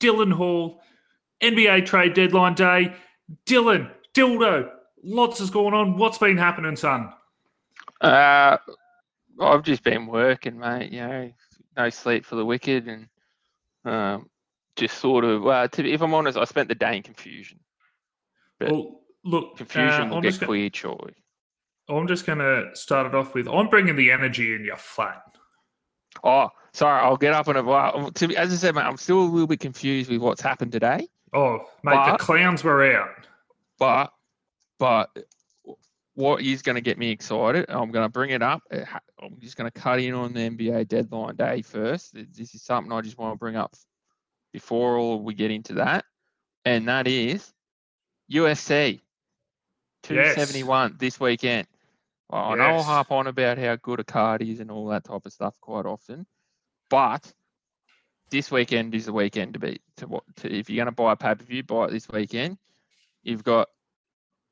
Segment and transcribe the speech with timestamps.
[0.00, 0.82] Dylan Hall,
[1.42, 2.94] NBA trade deadline day.
[3.46, 4.70] Dylan, Dildo,
[5.04, 5.96] lots has gone on.
[5.96, 7.12] What's been happening, son?
[8.00, 8.56] Uh,
[9.40, 10.90] I've just been working, mate.
[10.90, 11.32] You know,
[11.76, 13.08] no sleep for the wicked, and
[13.84, 14.28] um,
[14.76, 15.42] just sort of.
[15.42, 17.60] Well, to, if I'm honest, I spent the day in confusion.
[18.58, 21.14] But Well, look, confusion uh, will I'm get cleared shortly.
[21.88, 25.22] I'm just going to start it off with I'm bringing the energy in your flat.
[26.22, 28.10] Oh, sorry, I'll get up in a while.
[28.10, 30.72] To be, as I said, mate, I'm still a little bit confused with what's happened
[30.72, 31.08] today.
[31.32, 32.18] Oh, mate, What?
[32.18, 33.10] the clowns were out.
[33.78, 34.12] But,
[34.78, 35.10] but
[36.14, 37.66] what is going to get me excited?
[37.68, 38.62] I'm going to bring it up.
[38.70, 42.14] I'm just going to cut in on the NBA deadline day first.
[42.14, 43.74] This is something I just want to bring up
[44.52, 46.04] before all we get into that,
[46.64, 47.52] and that is
[48.32, 49.00] UFC
[50.02, 51.66] 271 this weekend.
[52.28, 55.04] Well, I know I'll harp on about how good a card is and all that
[55.04, 56.26] type of stuff quite often,
[56.90, 57.32] but
[58.30, 61.12] this weekend is the weekend to be to what to, if you're going to buy
[61.12, 62.58] a pay per view, buy it this weekend.
[63.22, 63.68] You've got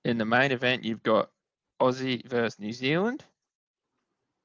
[0.04, 1.30] in the main event, you've got
[1.80, 3.24] Aussie versus New Zealand.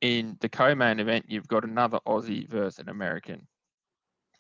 [0.02, 3.48] In the co-main event, you've got another Aussie versus an American.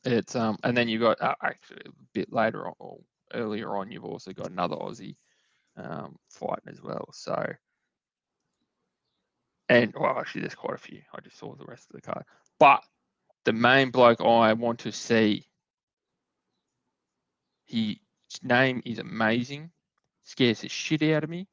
[0.03, 2.99] It's um, and then you've got uh, actually a bit later on, or
[3.33, 5.15] earlier on, you've also got another Aussie
[5.77, 7.07] um, fight as well.
[7.13, 7.53] So,
[9.69, 10.99] and well, actually, there's quite a few.
[11.13, 12.25] I just saw the rest of the card,
[12.59, 12.83] but
[13.45, 15.45] the main bloke I want to see,
[17.66, 17.97] his
[18.41, 19.72] name is amazing,
[20.23, 21.47] scares the shit out of me.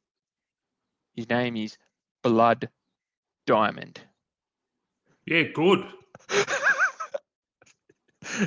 [1.14, 1.76] His name is
[2.22, 2.68] Blood
[3.46, 4.00] Diamond.
[5.26, 5.86] Yeah, good.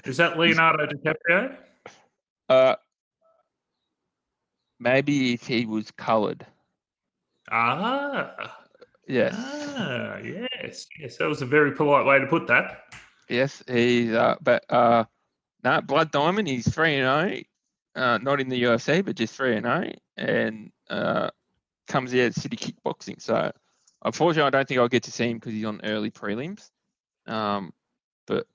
[0.06, 1.56] Is that Leonardo DiCaprio?
[2.48, 2.76] Uh,
[4.80, 6.46] maybe if he was coloured.
[7.52, 8.60] Ah,
[9.06, 9.34] Yes.
[9.38, 11.18] ah, yes, yes.
[11.18, 12.86] That was a very polite way to put that.
[13.34, 15.06] Yes, he's uh, but uh,
[15.64, 16.48] no, Blood Diamond.
[16.48, 17.42] He's three and zero.
[17.96, 21.32] Uh, not in the UFC, but just three and zero, and uh,
[21.88, 23.20] comes out of City Kickboxing.
[23.20, 23.52] So,
[24.06, 26.70] unfortunately, I don't think I'll get to see him because he's on early prelims.
[27.26, 27.74] Um,
[28.28, 28.46] but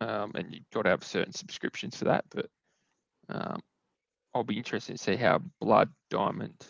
[0.00, 2.26] um, and you've got to have certain subscriptions for that.
[2.30, 2.46] But
[3.28, 3.60] um,
[4.34, 6.64] I'll be interested to see how Blood Diamond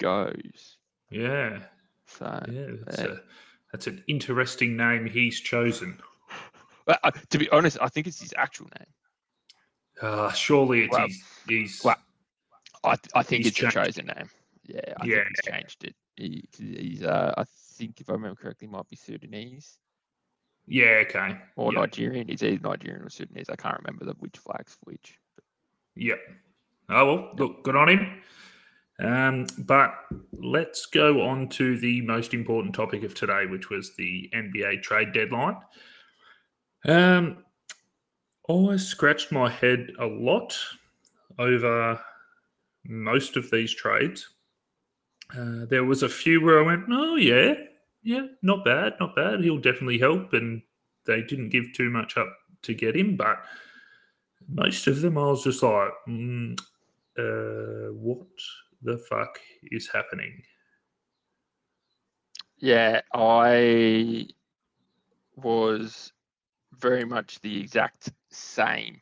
[0.00, 0.76] goes.
[1.08, 1.60] Yeah,
[2.08, 2.66] So, yeah.
[2.84, 3.20] That's, Uh, a,
[3.70, 6.00] that's an interesting name he's chosen.
[6.86, 8.88] But, uh, to be honest, I think it's his actual name.
[10.00, 11.96] Uh, surely it's Well, his, his well,
[12.84, 14.30] I, th- I think it's a chosen name.
[14.64, 15.16] Yeah, I Yeah.
[15.16, 15.94] think he's changed it.
[16.16, 17.44] He, he's, uh, I
[17.76, 19.78] think if I remember correctly, might be Sudanese
[20.66, 21.36] yeah, okay.
[21.56, 21.80] or Yep.
[21.80, 22.28] Nigerian.
[22.28, 23.50] He's either Nigerian or Sudanese.
[23.50, 25.18] I can't remember the, which flag's which.
[25.96, 26.18] Yep.
[26.90, 28.22] Oh well, look, good on him.
[29.00, 29.94] Um, but
[30.32, 35.12] let's go on to the most important topic of today, which was the NBA trade
[35.12, 35.56] deadline.
[36.84, 37.44] Um,
[38.48, 40.58] I scratched my head a lot
[41.38, 42.00] over
[42.84, 44.28] most of these trades.
[45.36, 47.54] Uh, there was a few where I went, "Oh yeah,
[48.02, 49.40] yeah, not bad, not bad.
[49.40, 50.62] He'll definitely help," and
[51.04, 52.32] they didn't give too much up
[52.62, 53.38] to get him, but
[54.48, 56.58] most of them I was just like, mm,
[57.18, 58.26] uh, what
[58.82, 59.38] the fuck
[59.70, 60.42] is happening?
[62.58, 64.28] Yeah, I
[65.36, 66.12] was
[66.80, 69.00] very much the exact same.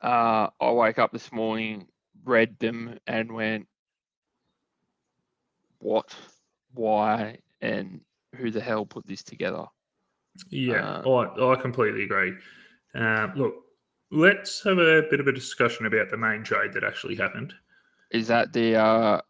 [0.00, 1.88] Uh, I woke up this morning,
[2.24, 3.68] read them, and went,
[5.78, 6.14] "What?
[6.72, 7.40] Why?
[7.60, 8.04] And
[8.34, 9.66] who the hell put this together?"
[10.50, 12.34] Yeah, Uh, I, I completely agree.
[12.94, 13.54] Uh, look,
[14.10, 17.54] let's have a bit of a discussion about the main trade that actually happened.
[18.10, 19.20] Is that the uh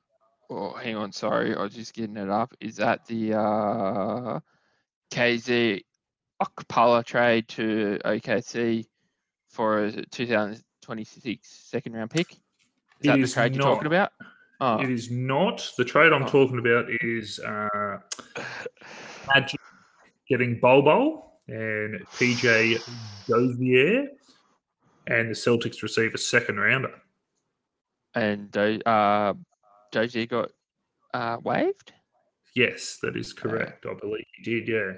[0.50, 2.54] oh hang on, sorry, I was just getting it up.
[2.60, 4.40] Is that the uh
[5.10, 5.84] KZ
[6.42, 8.86] Okpala trade to OKC
[9.48, 12.32] for a 2026 second round pick?
[12.32, 12.38] Is
[13.02, 14.12] It that the is trade you're talking about?
[14.60, 15.70] Oh, It is not.
[15.78, 16.26] The trade I'm Oh.
[16.26, 17.98] talking about is uh,
[20.28, 22.78] getting Bol Bol and PJ
[23.28, 24.08] Dozier,
[25.06, 26.92] and the Celtics receive a second rounder.
[28.14, 28.54] and
[28.86, 29.32] uh
[29.92, 30.50] Dozier got
[31.14, 31.92] uh waived?
[32.54, 33.86] Yes, that is correct.
[33.86, 34.68] I believe he did.
[34.68, 34.92] Yeah.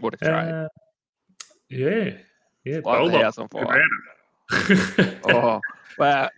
[0.00, 0.32] What a trade.
[0.32, 0.68] Uh,
[1.68, 2.10] yeah.
[2.64, 2.80] Yeah.
[2.80, 3.82] Bol Bol, house on fire.
[5.24, 5.60] Oh
[5.98, 6.30] well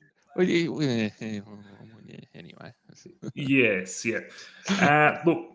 [2.35, 2.73] anyway.
[3.35, 4.05] yes.
[4.05, 4.21] Yeah.
[4.69, 5.51] Uh, look.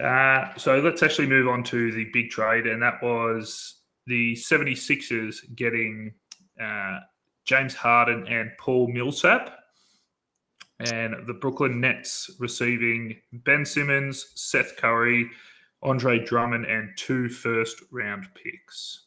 [0.00, 5.36] Uh, so let's actually move on to the big trade, and that was the 76ers
[5.54, 6.12] getting
[6.60, 6.98] uh,
[7.46, 9.56] James Harden and Paul Millsap,
[10.80, 15.30] and the Brooklyn Nets receiving Ben Simmons, Seth Curry,
[15.82, 19.06] Andre Drummond, and two first round picks.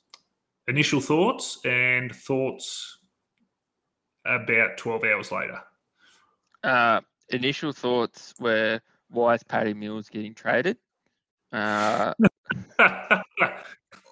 [0.68, 3.00] Initial thoughts and thoughts
[4.26, 5.60] about 12 hours later?
[6.64, 8.80] Uh, initial thoughts were
[9.10, 10.78] why is Patty Mills getting traded?
[11.52, 12.14] Uh,
[12.80, 13.24] I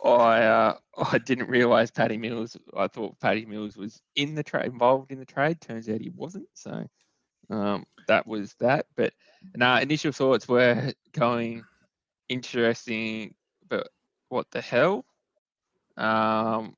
[0.04, 2.58] uh, I didn't realise Patty Mills.
[2.76, 5.62] I thought Patty Mills was in the trade, involved in the trade.
[5.62, 6.48] Turns out he wasn't.
[6.54, 6.88] So
[7.50, 8.88] um, that was that.
[8.96, 9.14] But
[9.56, 11.64] no, initial thoughts were going
[12.30, 13.34] interesting,
[13.68, 13.88] but
[14.30, 15.06] what the hell?
[15.96, 16.76] Um,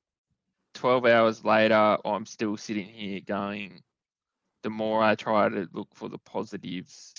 [0.76, 3.82] 12 hours later, I'm still sitting here going,
[4.64, 7.14] the more I try to look for the positives,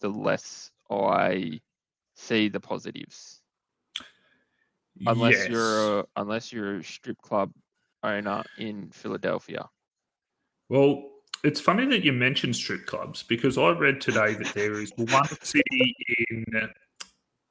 [0.00, 1.60] the less I
[2.14, 3.40] see the positives.
[5.06, 5.48] Unless Yes.
[5.48, 7.52] you're a, unless you're a strip club
[8.02, 9.68] owner in Philadelphia.
[10.68, 11.10] Well,
[11.42, 15.28] it's funny that you mentioned strip clubs because I read today that there is one
[15.42, 15.94] city
[16.30, 16.44] in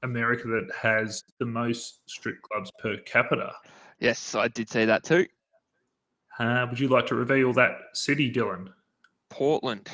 [0.04, 3.54] America that has the most strip clubs per capita.
[4.00, 5.26] Yes, I did see that too.
[6.38, 8.70] Uh, would you like to reveal that city, Dylan?
[9.30, 9.90] Portland.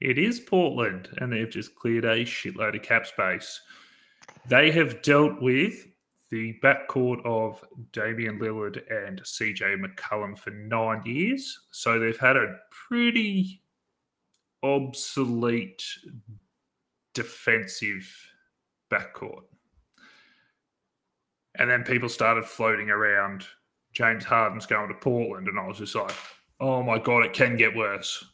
[0.00, 3.60] It is Portland, and they've just cleared a shitload of cap space.
[4.48, 5.86] They have dealt with
[6.30, 7.62] the backcourt of
[7.92, 11.66] Damian Lillard and CJ McCollum for nine years.
[11.72, 13.62] So they've had a pretty
[14.62, 15.82] obsolete
[17.14, 18.08] defensive
[18.90, 19.44] backcourt.
[21.56, 23.44] And then people started floating around
[23.92, 26.12] James Harden's going to Portland, and I was just like,
[26.60, 28.24] oh my God, it can get worse.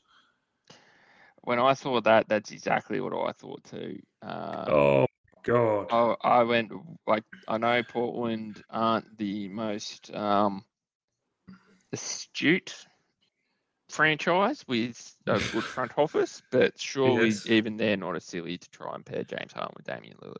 [1.42, 4.00] When I saw that, that's exactly what I thought too.
[4.20, 5.06] Uh, Oh
[5.44, 5.86] God.
[5.90, 6.72] I, I went
[7.06, 10.64] like I know Portland aren't the most um,
[11.92, 12.74] astute
[13.88, 17.46] franchise with a good front office, but surely Yes.
[17.46, 20.36] even they're not as silly to try and pair James Harden with Damian Lillard.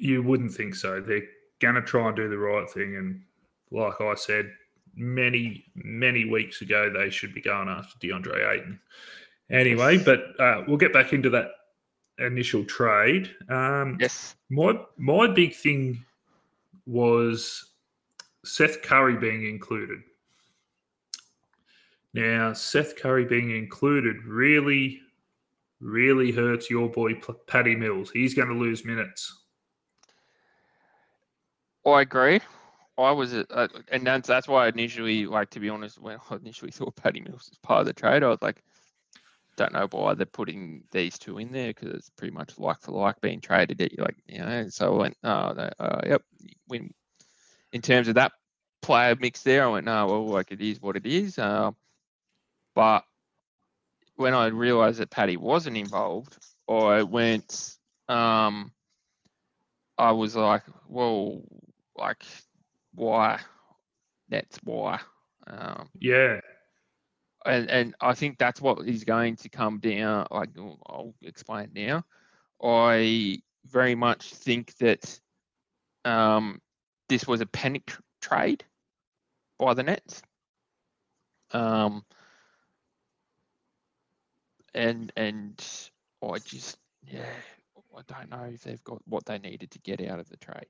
[0.00, 1.00] You wouldn't think so.
[1.00, 1.28] They're
[1.60, 2.96] going to try and do the right thing.
[2.96, 3.22] And
[3.70, 4.50] like I said
[4.94, 8.80] many, many weeks ago, they should be going after DeAndre Ayton.
[9.50, 11.50] Anyway, but uh, we'll get back into that
[12.18, 13.30] initial trade.
[13.48, 16.04] Um, Yes, My my big thing
[16.86, 17.72] was
[18.44, 20.00] Seth Curry being included.
[22.14, 25.00] Now, Seth Curry being included really,
[25.80, 28.10] really hurts your boy P- Patty Mills.
[28.10, 29.39] He's going to lose minutes.
[31.86, 32.40] I agree.
[32.98, 36.70] I was, uh, and that's that's why initially, like to be honest, when I initially
[36.70, 38.62] thought Patty Mills was part of the trade, I was like,
[39.56, 42.92] don't know why they're putting these two in there because it's pretty much like for
[42.92, 43.80] like being traded.
[43.80, 46.22] At, like you know, so I went, oh, uh, yep.
[46.66, 46.92] When
[47.72, 48.32] in terms of that
[48.82, 51.38] player mix there, I went, no, well, like it is what it is.
[51.38, 51.70] Uh,
[52.74, 53.04] but
[54.16, 56.36] when I realised that Paddy wasn't involved,
[56.68, 57.76] I went,
[58.08, 58.72] um,
[59.96, 61.42] I was like, well,
[62.00, 62.24] like
[62.94, 63.40] why?
[64.28, 65.00] That's why.
[65.46, 66.40] Um, Yeah,
[67.44, 70.26] and and I think that's what is going to come down.
[70.30, 72.04] Like I'll- explain now.
[72.62, 75.20] I very much think that
[76.04, 76.60] um,
[77.08, 78.64] this was a panic trade
[79.58, 80.22] by the Nets.
[81.52, 82.04] Um,
[84.74, 85.80] and and
[86.22, 87.24] I just yeah,
[87.96, 90.66] I don't know if they've got what they needed to get out of the trade.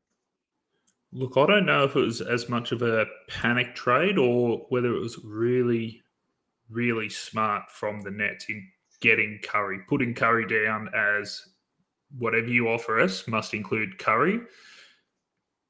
[1.12, 4.94] Look, I don't know if it was as much of a panic trade or whether
[4.94, 6.02] it was really,
[6.68, 11.42] really smart from the Nets in getting Curry, putting Curry down as
[12.16, 14.40] whatever you offer us must include Curry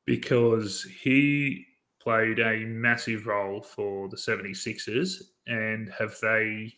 [0.04, 1.64] because he
[2.02, 5.22] played a massive role for the 76ers.
[5.46, 6.72] And have they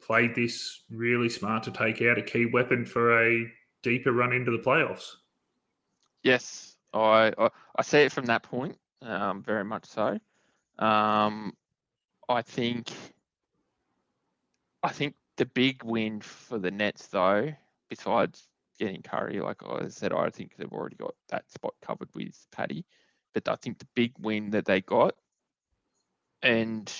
[0.00, 3.46] played this really smart to take out a key weapon for a
[3.82, 5.10] deeper run into the playoffs?
[6.22, 10.18] Yes, I I, I see it from that point, um, very much so.
[10.78, 11.54] Um,
[12.28, 12.90] I think
[14.82, 17.52] I think the big win for the Nets, though,
[17.88, 22.46] besides getting Curry, like I said, I think they've already got that spot covered with
[22.50, 22.84] Patty.
[23.34, 25.14] But I think the big win that they got,
[26.42, 26.92] and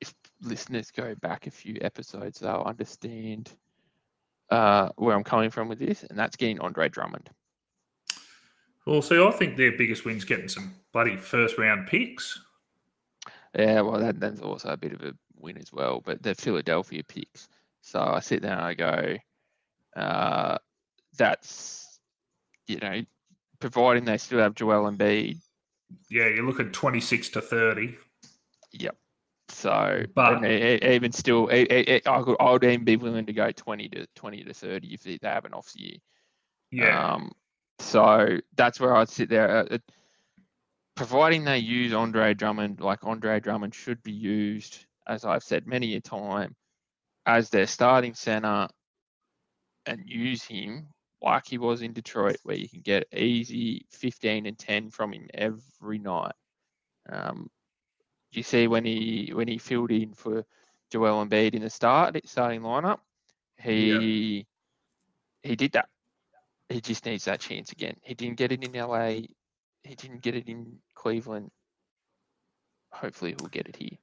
[0.00, 3.50] if listeners go back a few episodes, they'll understand
[4.50, 7.30] uh, where I'm coming from with this, and that's getting Andre Drummond.
[8.88, 12.40] Well, see, I think their biggest win's getting some bloody first round picks.
[13.54, 17.02] Yeah, well, that, that's also a bit of a win as well, but they're Philadelphia
[17.04, 17.48] picks.
[17.82, 19.16] So I sit there and I go,
[19.94, 20.56] uh,
[21.18, 21.98] that's,
[22.66, 23.02] you know,
[23.60, 25.36] providing they still have Joel Embiid.
[26.10, 27.94] Yeah, you look at 26 to 30.
[28.72, 28.96] Yep.
[29.50, 33.50] So, But- even still, e- e- I, could, I would even be willing to go
[33.52, 35.96] 20 to 20 to 30 if they they have an off year.
[36.70, 37.14] Yeah.
[37.14, 37.32] Um,
[37.78, 39.58] so that's where I'd sit there.
[39.58, 39.92] Uh, it-
[40.96, 45.94] providing they use Andre Drummond, like Andre Drummond should be used, as I've said many
[45.94, 46.56] a time,
[47.24, 48.68] as their starting center
[49.86, 50.88] and use him
[51.22, 55.28] like he was in Detroit, where you can get easy 15 and 10 from him
[55.34, 56.34] every night.
[57.08, 57.48] Um,
[58.32, 60.44] you see when he when he filled in for
[60.90, 62.98] Joel Embiid in the start starting lineup,
[63.56, 64.46] he
[65.42, 65.88] he did that.
[66.68, 67.96] He just needs that chance again.
[68.02, 69.20] He didn't get it in LA.
[69.82, 71.50] He didn't get it in Cleveland.
[72.92, 73.98] Hopefully, he'll get it here.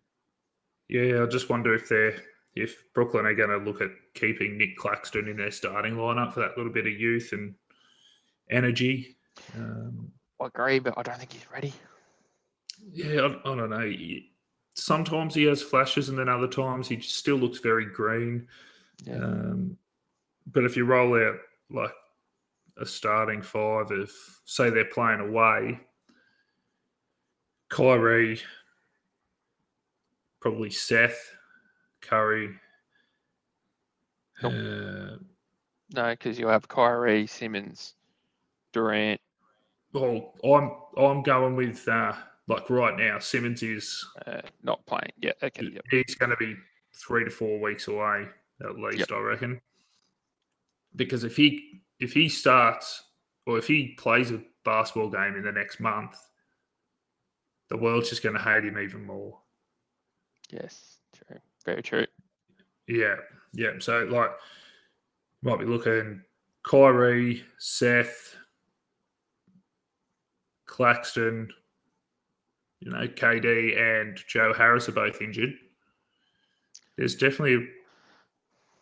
[0.87, 2.15] Yeah, I just wonder if they're
[2.55, 6.39] if Brooklyn are going to look at keeping Nic Claxton in their starting lineup for
[6.39, 7.53] that little bit of youth and
[8.49, 9.17] energy.
[9.55, 11.73] Um, I agree, but I don't think he's ready.
[12.93, 13.93] Yeah, I, I, don't know.
[14.75, 18.47] Sometimes he has flashes, and then other times he still looks very green.
[19.03, 19.15] Yeah.
[19.15, 19.77] Um,
[20.51, 21.35] but if you roll out
[21.69, 21.91] like
[22.77, 24.11] a starting five, if
[24.45, 25.79] say they're playing away,
[27.69, 28.39] Kyrie,
[30.41, 31.19] probably Seth,
[32.01, 32.55] Curry.
[34.43, 34.53] Nope.
[34.53, 35.15] Uh,
[35.93, 37.95] no, because you have Kyrie, Simmons,
[38.73, 39.21] Durant.
[39.93, 42.13] Well, I'm I'm going with uh,
[42.47, 43.19] like right now.
[43.19, 45.13] Simmons is uh, not playing.
[45.21, 45.69] Yeah, okay.
[45.73, 45.85] Yep.
[45.89, 46.55] He's going to be
[46.93, 48.25] three to four weeks away
[48.63, 49.11] at least, yep.
[49.11, 49.61] I reckon.
[50.95, 53.03] Because if he if he starts
[53.45, 56.17] or if he plays a basketball game in the next month,
[57.69, 59.39] the world's just going to hate him even more.
[60.51, 61.39] Yes, true.
[61.65, 62.05] Very true.
[62.87, 63.15] Yeah,
[63.53, 63.71] yeah.
[63.79, 64.31] So like,
[65.41, 66.21] might be looking
[66.63, 68.35] Kyrie, Seth,
[70.65, 71.49] Claxton,
[72.81, 75.53] you know, KD and Joe Harris are both injured.
[76.97, 77.67] There's definitely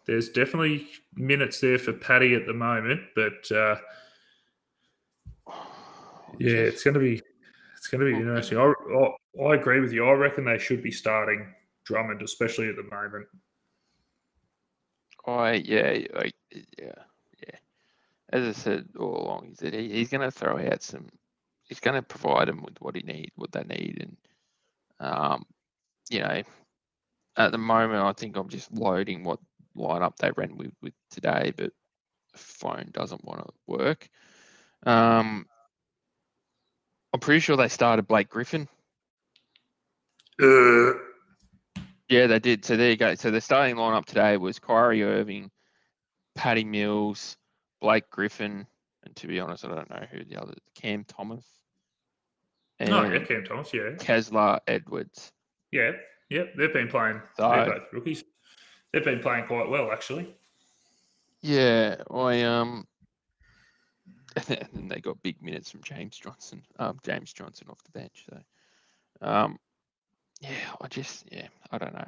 [0.06, 3.76] there's definitely minutes there for Patty at the moment, but uh,
[6.40, 7.22] yeah, it's going to be
[7.78, 8.58] it's going to be interesting.
[8.58, 10.08] I, I, I agree with you.
[10.08, 11.54] I reckon they should be starting
[11.86, 13.28] Drummond, especially at the moment.
[15.26, 16.94] I yeah, like yeah,
[17.42, 17.58] yeah.
[18.32, 21.08] As I said all along, he said he, he's going to throw out some.
[21.64, 24.18] He's going to provide them with what he need, what they need, and
[25.00, 25.46] um,
[26.10, 26.42] you know,
[27.38, 29.40] at the moment, I think I'm just loading what
[29.78, 31.72] lineup they ran with, with today, but
[32.32, 34.10] the phone doesn't want to work.
[34.86, 35.46] Um,
[37.14, 38.68] I'm pretty sure they started Blake Griffin.
[40.42, 40.94] Uh,
[42.10, 42.66] yeah, they did.
[42.66, 43.16] So there you go.
[43.16, 45.52] So the starting lineup today was Kyrie Irving,
[46.36, 47.38] Patty Mills,
[47.82, 48.66] Blake Griffin,
[49.04, 51.46] and to be honest, I don't know who the other Cam Thomas.
[52.80, 53.92] And oh yeah, Cam Thomas, yeah.
[54.00, 55.32] Kessler Edwards.
[55.72, 55.92] Yeah,
[56.30, 57.22] yeah, they've been playing.
[57.38, 58.24] So, they're both rookies.
[58.94, 60.36] They've been playing quite well, actually.
[61.42, 62.88] Yeah, I um,
[64.50, 66.64] and they got big minutes from James Johnson.
[66.80, 68.26] Um, James Johnson off the bench.
[68.30, 69.60] So, um,
[70.42, 72.08] yeah, I just yeah, I don't know.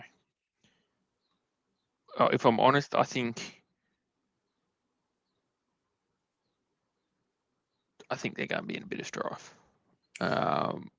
[2.19, 3.63] Oh, if I'm honest, I think
[8.09, 9.53] I think they're going to be in a bit of strife.
[10.21, 10.91] Um,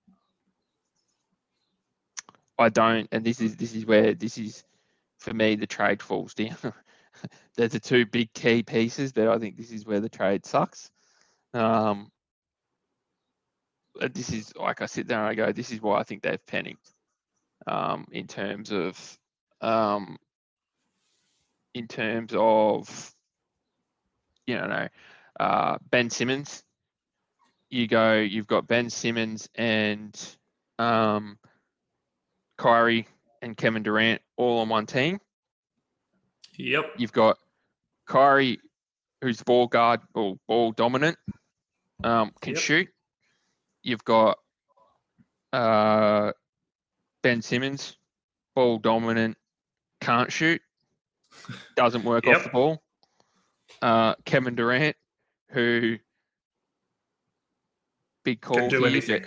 [2.59, 4.64] I don't, and this is this is where this is
[5.26, 6.56] for me the trade falls down.
[7.56, 10.88] They're the two big key pieces, that I think this is where the trade sucks.
[11.52, 12.12] Um,
[14.12, 16.47] this is like I sit there and I go, this is why I think they've
[16.47, 16.92] panicked
[17.66, 19.18] um, in terms of
[19.61, 20.16] um,
[21.75, 23.12] in terms of
[24.47, 24.88] you know
[25.40, 26.62] uh, Ben Simmons.
[27.68, 30.16] You go, you've got Ben Simmons and
[30.78, 31.37] um,
[32.59, 33.09] Kyrie
[33.43, 35.19] and Kevin Durant all on one team.
[36.59, 36.95] Yep.
[36.97, 37.38] You've got
[38.07, 38.61] Kyrie,
[39.21, 41.19] who's ball guard or ball dominant,
[42.05, 42.62] um, can yep.
[42.62, 42.88] shoot.
[43.83, 44.38] You've got
[45.52, 46.33] uh,
[47.23, 47.97] Ben Simmons,
[48.55, 49.37] ball dominant,
[50.00, 50.61] can't shoot,
[51.76, 52.37] doesn't work yep.
[52.37, 52.83] off the ball.
[53.83, 54.97] Uh, Kevin Durant,
[55.50, 55.99] who
[58.25, 59.25] big call Can do here, anything.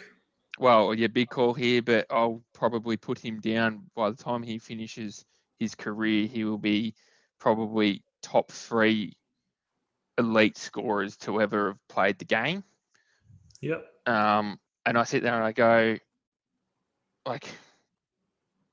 [0.60, 4.60] Well, yeah, big call here, but I'll probably put him down by the time he
[4.60, 5.24] finishes
[5.58, 6.28] his career.
[6.28, 6.96] He will be
[7.40, 9.16] probably top three
[10.18, 12.66] elite scorers to ever have played the game.
[13.62, 13.86] Yep.
[14.06, 15.98] Um, and I sit there and I go,
[17.26, 17.48] like,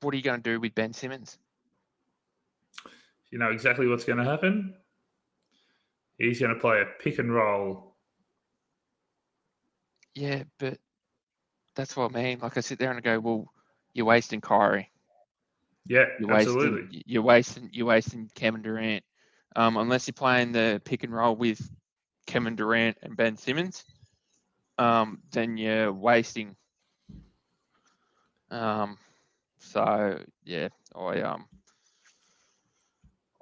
[0.01, 1.39] what are you going to do with Ben Simmons?
[3.31, 4.75] You know exactly what's going to happen.
[6.19, 7.95] He's going to play a pick and roll.
[10.17, 10.79] Yeah, but
[11.77, 12.41] that's what I mean.
[12.41, 13.53] Like I sit there and I go, well,
[13.95, 14.91] you're wasting Kyrie.
[15.87, 16.83] Yeah, you're absolutely.
[16.83, 19.05] Wasting, you're wasting you're wasting Kevin Durant.
[19.55, 21.61] Um, unless you're playing the pick and roll with
[22.27, 23.85] Kevin Durant and Ben Simmons,
[24.79, 26.57] um, then you're wasting
[28.51, 28.99] Um,
[29.59, 31.47] so yeah, I um,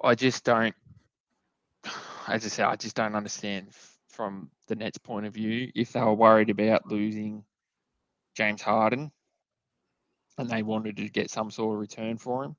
[0.03, 0.75] I just don't.
[2.27, 3.67] As I say, I just don't understand
[4.09, 7.43] from the Nets' point of view if they were worried about losing
[8.35, 9.11] James Harden
[10.37, 12.55] and they wanted to get some sort of return for him.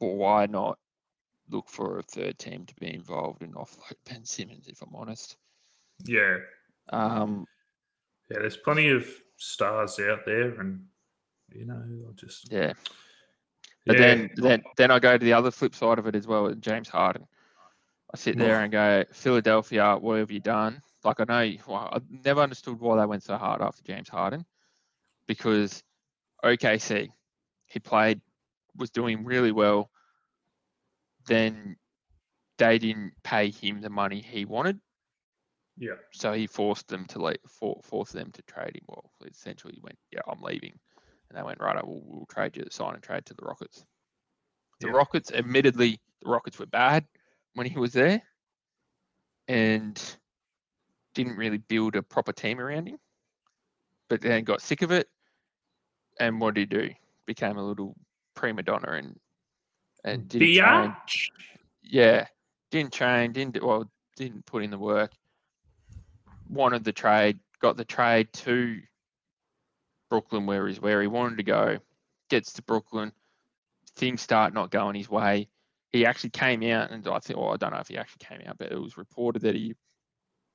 [0.00, 0.78] Well, why not
[1.48, 4.68] look for a third team to be involved and offload Ben Simmons?
[4.68, 5.36] If I'm honest,
[6.04, 6.38] Yeah,
[6.90, 7.46] um,
[8.30, 8.38] yeah.
[8.40, 10.84] There's plenty of stars out there, and
[11.54, 12.72] you know, I just yeah.
[13.86, 16.26] But yeah, then, then, then I go to the other flip side of it as
[16.26, 16.52] well.
[16.54, 17.26] James Harden.
[18.14, 20.82] I sit there and go, Philadelphia, what have you done?
[21.04, 24.44] Like I know, well, I never understood why they went so hard after James Harden,
[25.26, 25.82] because
[26.44, 27.08] OKC,
[27.66, 28.20] he played,
[28.76, 29.90] was doing really well.
[31.26, 31.76] Then
[32.58, 34.80] they didn't pay him the money he wanted,
[35.78, 38.84] yeah, so he forced them to leave, for, forced them to trade him.
[38.86, 40.78] Well, essentially, he went, yeah, I'm leaving,
[41.28, 43.84] and they went, right, oh, we'll, we'll trade you, sign and trade to the Rockets.
[44.80, 44.94] The Yeah.
[44.94, 47.06] Rockets, admittedly, the Rockets were bad
[47.54, 48.22] when he was there,
[49.48, 50.00] and
[51.14, 52.98] didn't really build a proper team around him.
[54.08, 55.08] But then got sick of it,
[56.20, 56.94] and what did he do?
[57.26, 57.96] Became a little
[58.34, 59.18] prima donna and
[60.04, 60.96] and didn't train
[61.82, 62.26] yeah,
[62.70, 65.12] didn't train, didn't do- well, didn't put in the work.
[66.48, 68.80] Wanted the trade, got the trade to
[70.10, 71.78] Brooklyn, where he's where he wanted to go.
[72.30, 73.12] Gets to Brooklyn,
[73.96, 75.48] things start not going his way.
[75.92, 78.46] He actually came out, and I think, well, I don't know if he actually came
[78.46, 79.74] out, but it was reported that he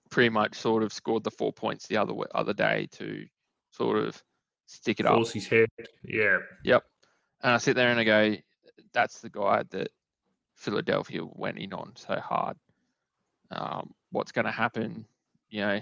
[0.09, 3.25] pretty much sort of scored the four points the other other day to
[3.71, 4.21] sort of
[4.65, 5.15] stick it up.
[5.15, 5.69] Force his head.
[6.03, 6.83] Yeah, Yep.
[7.41, 8.35] And I sit there and I go,
[8.93, 9.89] that's the guy that
[10.55, 12.57] Philadelphia went in on so hard.
[13.51, 15.05] Um, what's going to happen?
[15.49, 15.79] You know,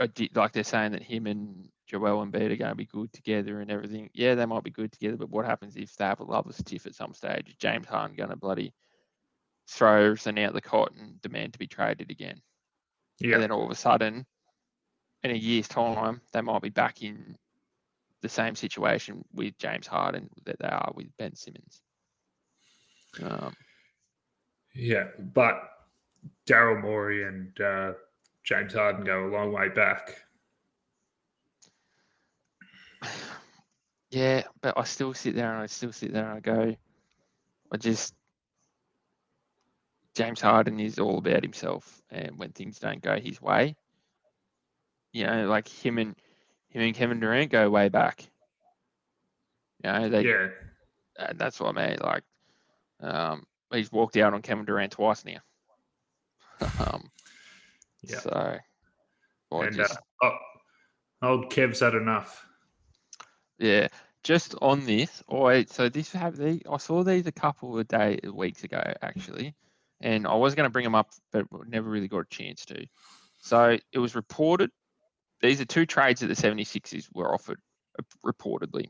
[0.00, 2.86] I di- like they're saying that him and Joel and Embiid are going to be
[2.86, 4.10] good together and everything.
[4.14, 6.86] Yeah, they might be good together, but what happens if they have a loveless tiff
[6.86, 7.56] at some stage?
[7.58, 8.72] James Harden going to bloody
[9.68, 12.40] throw everything out the cot and demand to be traded again?
[13.20, 14.26] yeah, And then all of a sudden,
[15.22, 17.36] in a year's time, they might be back in
[18.22, 21.82] the same situation with James Harden that they are with Ben Simmons.
[23.22, 23.54] Um,
[24.74, 25.04] yeah.
[25.18, 25.70] But
[26.46, 27.92] Daryl Morey and uh,
[28.44, 30.16] James Harden go a long way back.
[34.10, 36.76] yeah, but I still sit there and I still sit there and I go,
[37.70, 38.14] I just,
[40.18, 43.76] James Harden is all about himself, and when things don't go his way,
[45.12, 46.16] you know, like him and
[46.70, 48.28] him and Kevin Durant go way back.
[49.84, 50.48] You know, they yeah,
[51.20, 51.98] and that's what I mean.
[52.02, 52.24] Like,
[53.00, 55.38] um, he's walked out on Kevin Durant twice now.
[56.80, 57.08] um,
[58.02, 58.18] Yeah.
[58.18, 58.58] So,
[59.52, 60.30] I and just, uh,
[61.22, 62.44] oh, old Kev's had enough.
[63.60, 63.86] yeah,
[64.24, 65.22] just on this.
[65.30, 69.54] I so this have the I saw these a couple of day weeks ago actually,
[70.00, 72.86] and I was going to bring them up, but never really got a chance to.
[73.40, 74.70] So it was reported.
[75.40, 77.60] These are two trades that the 76ers were offered
[77.98, 78.86] uh, reportedly.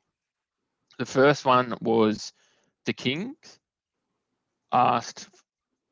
[0.98, 2.32] The first one was
[2.86, 3.58] the Kings
[4.72, 5.28] asked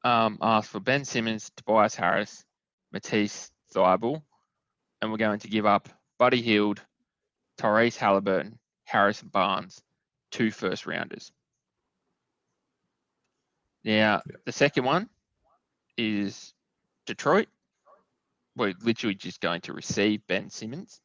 [0.04, 2.44] um, asked for Ben Simmons, Tobias Harris,
[2.92, 4.22] Matisse Thybulle,
[5.00, 6.80] and we're going to give up Buddy Hield,
[7.58, 9.82] Tyrese Halliburton, Harrison Barnes,
[10.30, 11.32] two first rounders.
[13.86, 14.36] Now, Yeah.
[14.44, 15.08] the second one
[15.96, 16.52] is
[17.06, 17.48] Detroit.
[18.56, 21.00] We're literally just going to receive Ben Simmons.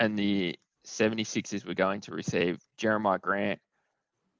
[0.00, 3.60] And the 76ers were going to receive Jerami Grant,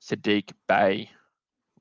[0.00, 1.10] Saddiq Bey,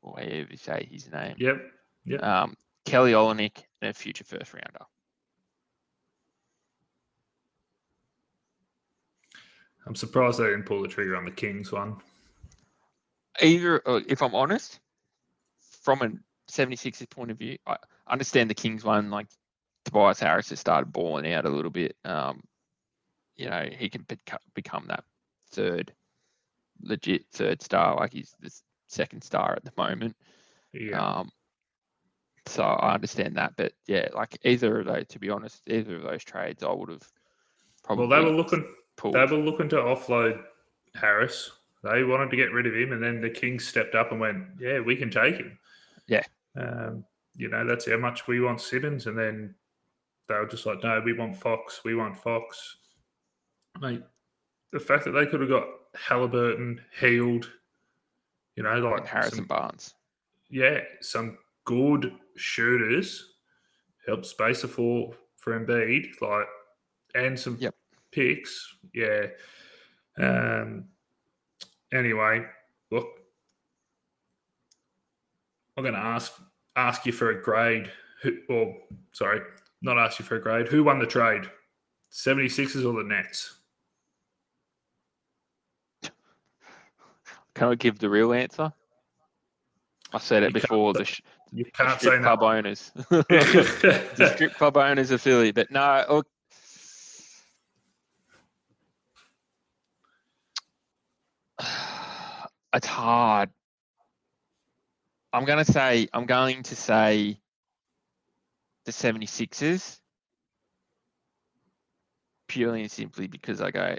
[0.01, 1.71] or however you say his name, Yep.
[2.05, 2.23] Yep.
[2.23, 4.85] um, Kelly Olynyk, and a future first rounder.
[9.87, 12.01] I'm surprised they didn't pull the trigger on the Kings one.
[13.41, 14.79] Either, uh, if I'm honest,
[15.85, 16.11] from a
[16.51, 19.27] 76ers point of view, I understand the Kings one, like
[19.85, 21.95] Tobias Harris has started balling out a little bit.
[22.03, 22.41] Um,
[23.35, 25.03] you know, he can beco- become that
[25.51, 25.93] third,
[26.81, 28.51] legit third star, like he's the
[28.87, 30.17] second star at the moment.
[30.73, 30.99] Yeah.
[30.99, 31.29] Um,
[32.47, 36.01] so I understand that, but yeah, like either of those, to be honest, either of
[36.01, 37.07] those trades, I would have
[37.83, 38.65] probably well, they were looking.
[38.97, 39.13] pulled.
[39.15, 40.41] They were looking to offload
[40.95, 41.51] Harris.
[41.83, 44.45] They wanted to get rid of him, and then the Kings stepped up and went,
[44.59, 45.57] "Yeah, we can take him."
[46.07, 46.23] Yeah.
[46.57, 47.03] Um,
[47.35, 49.55] you know, that's how much we want Simmons, and then
[50.27, 51.81] they were just like, "No, we want Fox.
[51.83, 52.77] We want Fox."
[53.81, 54.03] Mate,
[54.71, 57.51] the fact that they could have got Halliburton, Hield,
[58.55, 59.95] you know, like and Harrison some- Barnes.
[60.49, 63.33] yeah, some good shooters
[64.07, 66.47] help space the floor for Embiid, like,
[67.15, 67.75] and some Yep.
[68.11, 68.77] picks.
[68.93, 69.27] Yeah.
[70.17, 70.87] Um.
[71.91, 72.45] Anyway,
[72.91, 73.19] look,
[75.77, 76.33] I'm going to ask
[76.75, 77.91] ask you for a grade.
[78.21, 78.75] Who, or
[79.11, 79.41] sorry,
[79.81, 80.67] not ask you for a grade.
[80.67, 81.49] Who won the trade?
[82.11, 83.59] 76ers or the Nets?
[87.53, 88.71] Can I give the real answer?
[90.13, 90.93] I said it You before.
[90.93, 92.35] The, sh- You can't say strip no.
[92.35, 92.91] club owners.
[93.09, 95.51] the strip club owners of Philly.
[95.51, 96.27] But no, look,
[102.73, 103.49] it's hard.
[105.35, 107.37] I'm going to say, I'm going to say
[108.85, 109.99] the 76ers
[112.47, 113.97] purely and simply because I go,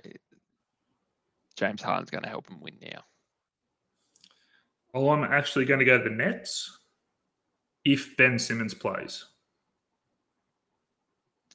[1.55, 3.03] James Harden's going to help him win now.
[4.95, 6.79] Oh, I'm actually going to go the Nets
[7.85, 9.23] if Ben Simmons plays.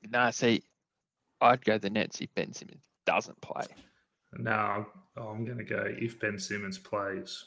[0.07, 0.61] No, see,
[1.41, 3.65] I'd go the Nets if Ben Simmons doesn't play.
[4.37, 4.85] No,
[5.17, 7.45] I'm going to go if Ben Simmons plays.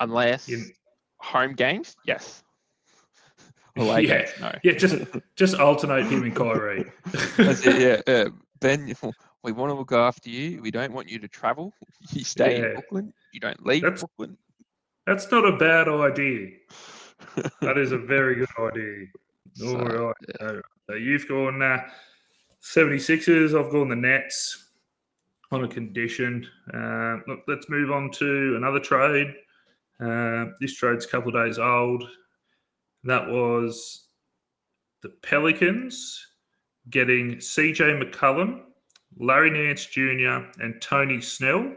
[0.00, 0.70] Unless In-
[1.18, 2.42] home games, yes.
[3.76, 4.52] Away Yeah, games, no.
[4.64, 4.96] Yeah, just
[5.36, 6.84] just alternate him and Kyrie.
[7.36, 8.12] That's it, yeah.
[8.12, 8.30] Uh,
[8.60, 8.92] ben,
[9.44, 10.60] we want to look after you.
[10.62, 11.72] We don't want you to travel.
[12.12, 13.12] You stay in Brooklyn.
[13.32, 14.36] You don't leave That's- Brooklyn.
[15.06, 16.48] That's not a bad idea.
[17.62, 19.06] That is a very good idea.
[19.64, 20.14] All So, right.
[20.38, 21.78] So, so you've gone uh,
[22.62, 23.58] 76ers.
[23.58, 24.66] I've gone the Nets
[25.50, 26.46] on a condition.
[26.74, 29.34] Uh, look, let's move on to another trade.
[30.00, 32.04] Uh, this trade's a couple of days old.
[33.04, 34.08] That was
[35.02, 36.26] the Pelicans
[36.90, 38.62] getting CJ McCollum,
[39.18, 41.74] Larry Nance Jr., and Tony Snell.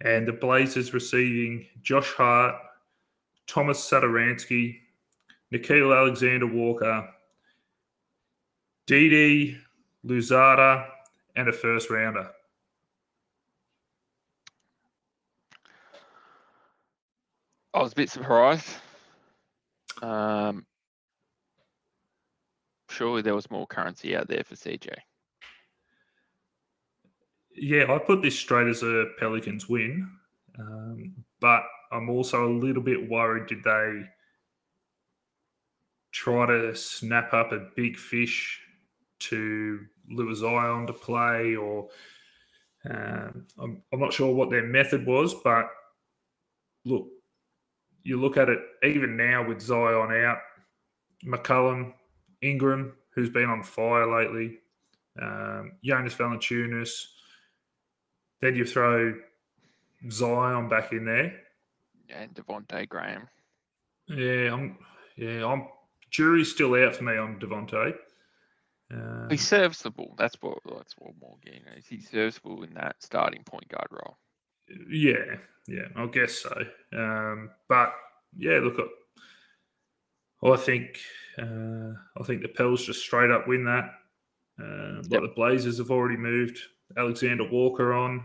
[0.00, 2.56] And the Blazers receiving Josh Hart,
[3.46, 4.78] Tomas Satoransky,
[5.52, 7.08] Nickeil Alexander Walker,
[8.86, 9.56] Didi
[10.04, 10.86] Louzada,
[11.36, 12.30] and a first rounder.
[17.74, 18.68] I was a bit surprised.
[20.00, 20.64] Um,
[22.88, 24.90] surely there was more currency out there for CJ.
[27.56, 30.08] Yeah, I put this straight as a Pelicans win,
[30.58, 33.46] um, but I'm also a little bit worried.
[33.46, 34.02] Did they
[36.12, 38.60] try to snap up a big fish
[39.18, 41.88] to lure Zion to play, or
[42.88, 45.66] um, I'm, I'm not sure what their method was, but
[46.84, 47.08] look,
[48.04, 50.38] you look at it even now with Zion out,
[51.24, 51.94] McCollum,
[52.42, 54.58] Ingram, who's been on fire lately,
[55.20, 56.90] um, Jonas Valanciunas.
[58.40, 59.14] Then you throw
[60.10, 61.40] Zion back in there.
[62.10, 63.26] And Devonte' Graham.
[64.06, 64.78] Yeah, I'm.
[65.16, 65.68] Yeah, I'm.
[66.10, 67.94] Jury's still out for me on Devontae.
[68.92, 70.14] Um, He's serviceable.
[70.18, 71.86] That's what that's what more getting is.
[71.86, 74.18] He's serviceable in that starting point guard role.
[74.88, 76.54] Yeah, yeah, I guess so.
[76.96, 77.92] Um, but
[78.36, 78.76] yeah, look,
[80.42, 80.98] I I think
[81.38, 83.90] uh, I think the Pels just straight up win that.
[84.62, 86.58] Uh, like the Blazers have already moved
[86.96, 88.24] Alexander Walker on.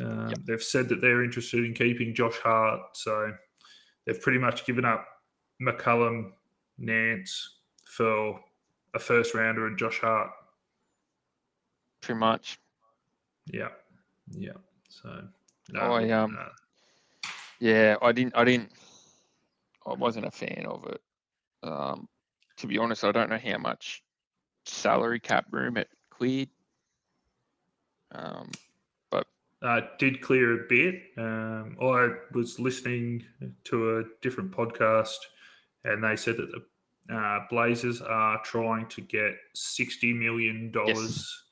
[0.00, 0.38] Um, Yep.
[0.44, 3.32] They've said that they're interested in keeping Josh Hart, so
[4.04, 5.06] they've pretty much given up
[5.60, 6.32] McCollum,
[6.78, 8.38] Nance for
[8.94, 10.30] a first rounder and Josh Hart.
[12.02, 12.58] Pretty much.
[13.46, 13.68] Yeah,
[14.30, 14.52] yeah.
[15.02, 15.28] So
[15.70, 16.48] no, I, um, no.
[17.60, 18.70] Yeah, I didn't I didn't
[19.86, 21.00] I wasn't a fan of it.
[21.62, 22.08] Um
[22.58, 24.02] to be honest, I don't know how much
[24.64, 26.48] salary cap room it cleared.
[28.12, 28.50] Um
[29.10, 29.26] but
[29.62, 31.02] uh, did clear a bit.
[31.16, 33.24] Um, I was listening
[33.64, 35.16] to a different podcast,
[35.84, 41.44] and they said that the uh, Blazers are trying to get sixty million dollars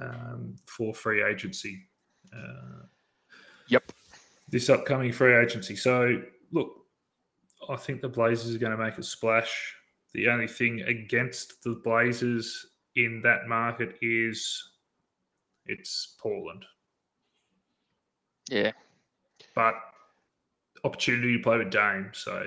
[0.00, 1.86] um, for free agency.
[2.34, 2.86] Uh,
[3.68, 3.92] Yep.
[4.48, 5.74] This upcoming free agency.
[5.74, 6.70] So look,
[7.68, 9.74] I think the Blazers are going to make a splash.
[10.12, 14.62] The only thing against the Blazers in that market is
[15.66, 16.64] it's Portland.
[18.50, 18.72] yeah,
[19.54, 19.74] but
[20.84, 22.10] opportunity to play with Dame.
[22.12, 22.46] So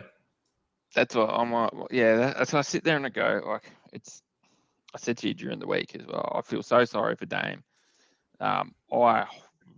[0.93, 1.71] that's what I'm like.
[1.91, 4.21] Yeah, that- that's why I sit there and I go like it's.
[4.93, 6.31] I said to you during the week as well.
[6.35, 7.63] I feel so sorry for Dame.
[8.39, 9.25] Um, I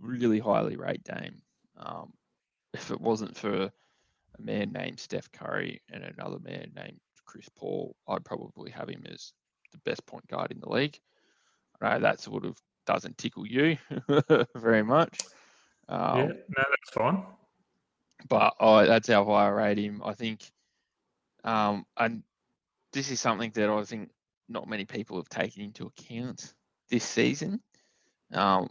[0.00, 1.42] really highly rate Dame.
[1.76, 2.12] Um,
[2.72, 3.72] if it wasn't for a
[4.38, 9.32] man named Steph Curry and another man named Chris Paul, I'd probably have him as
[9.72, 10.98] the best point guard in the league.
[11.80, 13.76] I know that sort of doesn't tickle you
[14.56, 15.18] very much.
[15.88, 17.24] Um, yeah, no, that's fine.
[18.28, 20.02] but I, that's how high I rate him.
[20.04, 20.50] I think,
[21.44, 22.22] um, and
[22.92, 24.10] this is something that I think
[24.48, 26.54] not many people have taken into account
[26.90, 27.60] this season.
[28.32, 28.68] Um,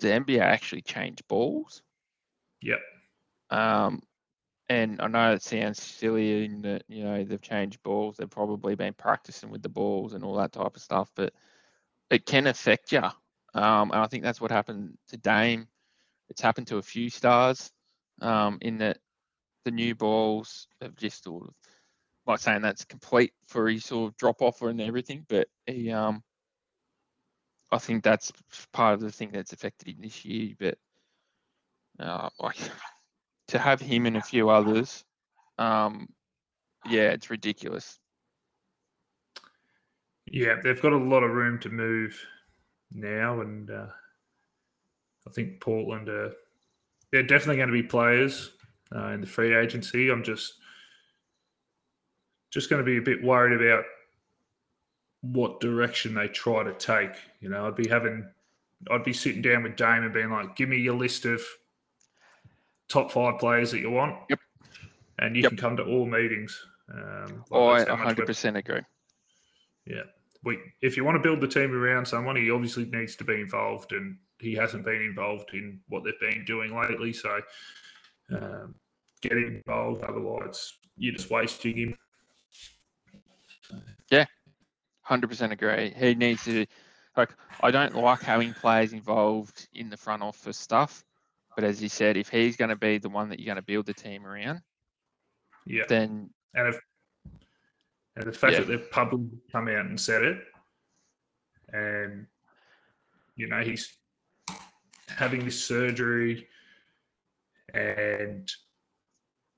[0.00, 1.82] the NBA actually changed balls.
[2.62, 2.80] Yep.
[3.50, 4.02] Um,
[4.68, 8.16] and I know it sounds silly in that you know they've changed balls.
[8.16, 11.32] They've probably been practicing with the balls and all that type of stuff, but
[12.10, 13.02] it can affect you.
[13.54, 15.68] Um, and I think that's what happened to Dame.
[16.30, 17.70] It's happened to a few stars
[18.22, 18.98] um, in that
[19.64, 21.54] the new balls have just sort of,
[22.26, 26.22] not saying that's complete for his sort of drop off and everything, but he, um,
[27.72, 28.30] I think that's
[28.72, 30.54] part of the thing that's affected him this year.
[30.58, 30.78] But
[31.98, 32.58] uh, like
[33.48, 35.04] to have him and a few others,
[35.58, 36.08] um,
[36.86, 37.98] yeah, it's ridiculous.
[40.26, 42.18] Yeah, they've got a lot of room to move
[42.92, 43.86] now, and uh,
[45.26, 46.32] I think Portland are
[47.10, 48.50] they're definitely going to be players
[48.94, 50.10] uh, in the free agency.
[50.10, 50.54] I'm just
[52.52, 53.84] just going to be a bit worried about
[55.22, 57.12] what direction they try to take.
[57.40, 58.26] You know, I'd be having,
[58.90, 61.40] I'd be sitting down with Dame and being like, "Give me your list of
[62.88, 64.40] top five players that you want." Yep.
[65.18, 65.50] And you Yep.
[65.52, 66.60] can come to all meetings.
[66.92, 68.80] Um, like Oh, I that's how we're- 100% agree.
[69.86, 70.02] yeah.
[70.44, 73.40] We, if you want to build the team around someone, he obviously needs to be
[73.40, 77.12] involved, and he hasn't been involved in what they've been doing lately.
[77.12, 77.40] So
[78.30, 78.74] um,
[79.20, 81.98] get involved, otherwise you're just wasting him.
[85.20, 85.92] 100% agree.
[85.96, 86.66] He needs to,
[87.16, 91.04] like, I don't like having players involved in the front office stuff.
[91.54, 93.62] But as you said, if he's going to be the one that you're going to
[93.62, 94.62] build the team around,
[95.66, 96.80] Yeah, then and if
[98.16, 98.60] and the fact Yeah.
[98.60, 100.38] that they've publicly come out and said it,
[101.72, 102.26] and
[103.36, 103.98] you know he's
[105.08, 106.48] having this surgery,
[107.74, 108.50] and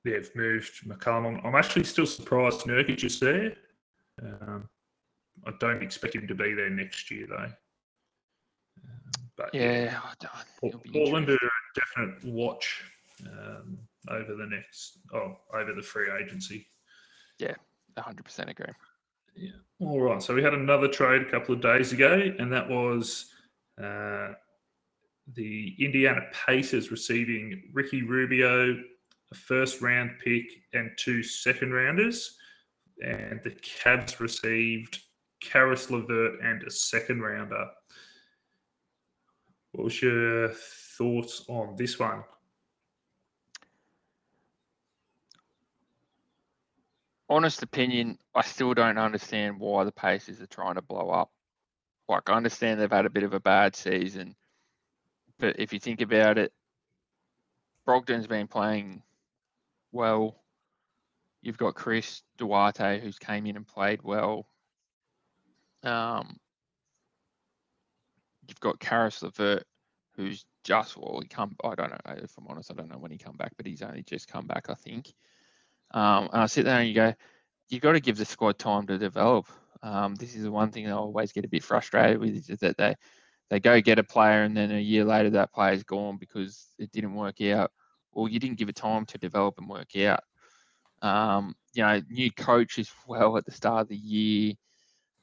[0.05, 1.39] they've moved McCollum.
[1.39, 3.57] I'm, I'm actually still surprised Nurkic is there.
[4.21, 4.69] Um,
[5.47, 7.51] I don't expect him to be there next year though.
[8.85, 11.39] Um, but yeah, I don't, Por- it'll be Portland are a
[11.75, 12.83] definite watch
[13.27, 16.67] um, over the next, oh, over the free agency.
[17.39, 17.55] Yeah,
[17.97, 18.73] 100% agree.
[19.37, 19.51] Yeah.
[19.81, 20.23] All right.
[20.23, 23.27] So we had another trade a couple of days ago, and that was
[23.83, 24.33] uh,
[25.35, 28.77] the Indiana Pacers receiving Ricky Rubio,
[29.33, 32.37] a first round pick, and two second rounders.
[33.05, 35.01] And the Cavs received
[35.45, 37.67] Caris LeVert and a second rounder.
[39.73, 42.25] What was your thoughts on this one?
[47.29, 51.31] honest opinion, I still don't understand why the Pacers are trying to blow up.
[52.09, 54.37] Like, I understand they've had a bit of a bad season,
[55.39, 56.53] but if you think about it,
[57.87, 59.03] Brogdon's been playing
[59.91, 60.37] well.
[61.43, 64.47] You've got Chris Duarte, who's came in and played well.
[65.85, 66.37] Um,
[68.49, 69.65] you've got Caris LeVert,
[70.17, 71.57] who's just well, he come.
[71.63, 72.71] I don't know if I'm honest.
[72.71, 75.13] I don't know when he come back, but he's only just come back, I think.
[75.93, 77.15] Um, and I sit there and you go,
[77.69, 79.47] you've got to give the squad time to develop.
[79.83, 82.77] Um, this is the one thing I always get a bit frustrated with is that
[82.79, 82.95] they
[83.51, 86.91] they go get a player and then a year later that player's gone because it
[86.91, 87.71] didn't work out,
[88.13, 90.21] or you didn't give it time to develop and work out.
[91.03, 94.55] Um, you know, new coach as well at the start of the year.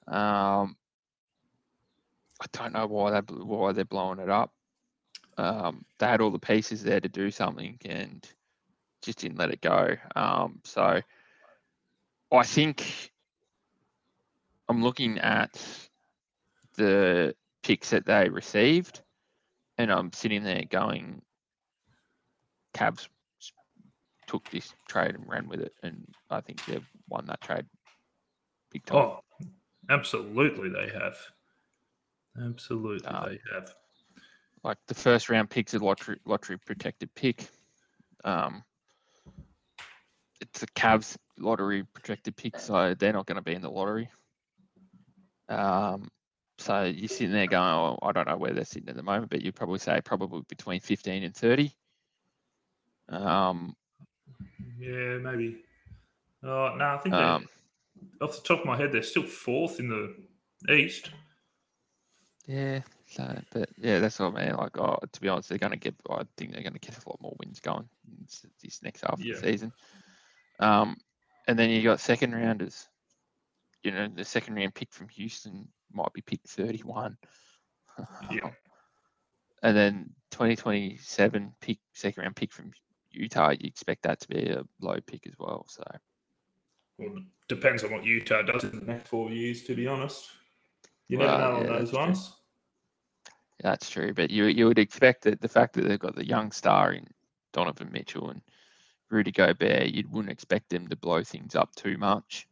[0.08, 0.76] Um,
[2.42, 4.52] I don't know why they why they're blowing it up.
[5.38, 8.28] Um, they had all the pieces there to do something and
[9.02, 9.96] just didn't let it go.
[10.16, 11.02] Um, so
[12.32, 13.12] I think
[14.68, 15.62] I'm looking at
[16.76, 19.02] the picks that they received,
[19.78, 21.22] and I'm sitting there going,
[22.74, 23.08] Cavs
[24.28, 27.66] took this trade and ran with it, and I think they've won that trade
[28.72, 28.98] big time.
[28.98, 29.20] Oh,
[29.92, 31.18] absolutely, they have.
[32.42, 33.74] Absolutely, Um, they have.
[34.64, 37.50] like the first round pick's a lottery lottery protected pick.
[38.24, 38.64] Um,
[40.40, 44.10] it's a Cavs lottery protected pick, so they're not going to be in the lottery.
[45.50, 46.10] Um,
[46.58, 49.30] so you're sitting there going, oh, I don't know where they're sitting at the moment,
[49.30, 51.76] but you'd probably say probably between 15 and 30.
[53.10, 53.76] Um,
[54.78, 55.64] Yeah, maybe.
[56.44, 57.48] Oh no, I think they're- um,
[58.22, 61.10] off the top of my head, they're still fourth in the East.
[62.48, 62.82] yeah.
[63.08, 64.56] So, but yeah, that's what I mean.
[64.56, 65.96] Like, oh, to be honest, they're going to get.
[66.10, 67.90] I think they're going to get a lot more wins going
[68.62, 69.34] this, next half Yeah.
[69.36, 69.74] of the season.
[70.60, 70.96] Um,
[71.48, 72.88] and then you got second rounders.
[73.84, 77.18] You know, the second round pick from Houston might be pick 31.
[78.32, 78.52] Yeah.
[79.64, 82.72] and then 2027 pick, second round pick from
[83.10, 85.66] Utah, you expect that to be a low pick as well.
[85.68, 85.84] So
[87.02, 89.64] well, depends on what Utah does in the next four years.
[89.64, 90.30] To be honest,
[91.08, 92.00] you never Well, know on those that's true.
[92.00, 92.34] ones.
[93.62, 96.52] That's true, but you you would expect that the fact that they've got the young
[96.52, 97.08] star in
[97.54, 98.42] Donovan Mitchell and
[99.10, 102.48] Rudy Gobert, you wouldn't expect them to blow things up too much.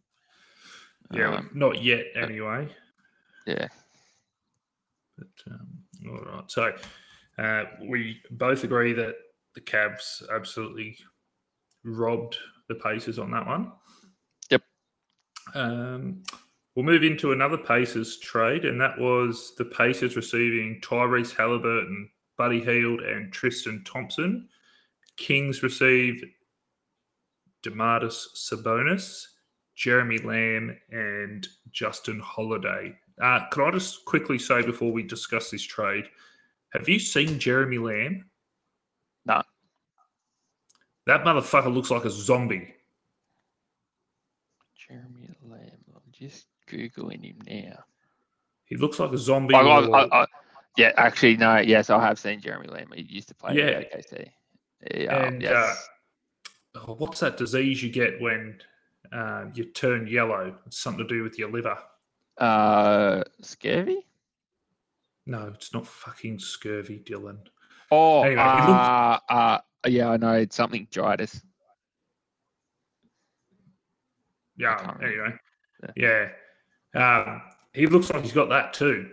[1.11, 2.67] Yeah, Um, not yet anyway.
[3.47, 3.69] yeah,
[5.17, 5.67] But, um,
[6.07, 6.51] all right.
[6.51, 6.73] So
[7.37, 9.15] uh, we both agree that
[9.55, 10.97] the Cavs absolutely
[11.83, 13.71] robbed the Pacers on that one.
[15.55, 16.23] Um,
[16.75, 22.59] we'll move into another Pacers trade, and that was the Pacers receiving Tyrese Halliburton, Buddy
[22.61, 24.47] Hield, and Tristan Thompson.
[25.17, 26.25] Kings received
[27.63, 29.25] Demarcus Sabonis,
[29.75, 32.95] Jeremy Lamb, and Justin Holiday.
[33.21, 36.05] Uh, could I just quickly say before we discuss this trade,
[36.73, 38.29] have you seen Jeremy Lamb?
[39.25, 39.41] No.
[41.05, 42.73] That motherfucker looks like a zombie.
[44.87, 45.83] Jeremy Lamb.
[45.95, 47.79] I'm just googling him now.
[48.65, 49.55] He looks like a zombie.
[49.55, 50.25] I, I, I,
[50.77, 51.57] yeah, actually, no.
[51.57, 52.89] Yes, I have seen Jeremy Lamb.
[52.93, 53.63] He used to play Yeah.
[53.65, 54.29] at OKC.
[54.95, 55.87] Yeah, And, yes.
[56.75, 58.59] oh, what's that disease you get when
[59.11, 60.55] uh, you turn yellow?
[60.67, 61.77] It's something to do with your liver.
[62.37, 64.05] Uh, scurvy.
[65.25, 67.39] No, it's not fucking scurvy, Dylan.
[67.91, 70.33] Oh, Anyway, looks- uh, uh, yeah, I know.
[70.33, 71.41] It's something dritis.
[74.57, 74.95] Yeah.
[75.01, 75.33] Anyway,
[75.95, 76.29] yeah.
[76.95, 77.41] Um,
[77.73, 79.09] he looks like he's got that too.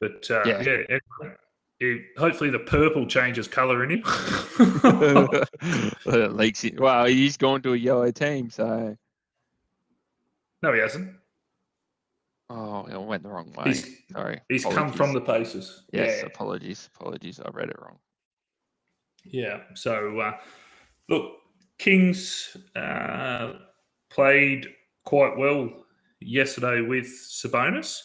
[0.00, 0.76] But uh, yeah, Yeah.
[0.88, 1.36] anyway,
[1.78, 4.02] he- hopefully the purple changes color in him.
[6.06, 6.78] It leaks it.
[6.80, 8.96] Well, he's gone to a yellow team, so
[10.62, 11.12] no, he hasn't.
[12.50, 13.64] oh, it went the wrong way.
[13.66, 14.40] He's Sorry.
[14.48, 15.52] he's come from the apologies.
[15.52, 15.82] Pacers.
[15.92, 16.26] Yes, Yeah.
[16.26, 17.40] apologies, apologies.
[17.44, 17.98] I read it wrong.
[19.24, 19.60] Yeah.
[19.74, 20.32] So, uh,
[21.08, 21.32] look,
[21.78, 23.52] Kings uh,
[24.10, 24.68] played
[25.08, 25.70] quite well
[26.20, 27.98] yesterday with Sabonis.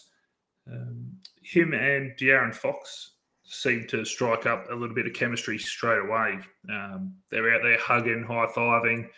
[0.72, 1.12] Um,
[1.42, 6.40] him and De'Aaron Fox seemed to strike up a little bit of chemistry straight away.
[6.70, 9.10] Um, they're out there hugging, high fiving.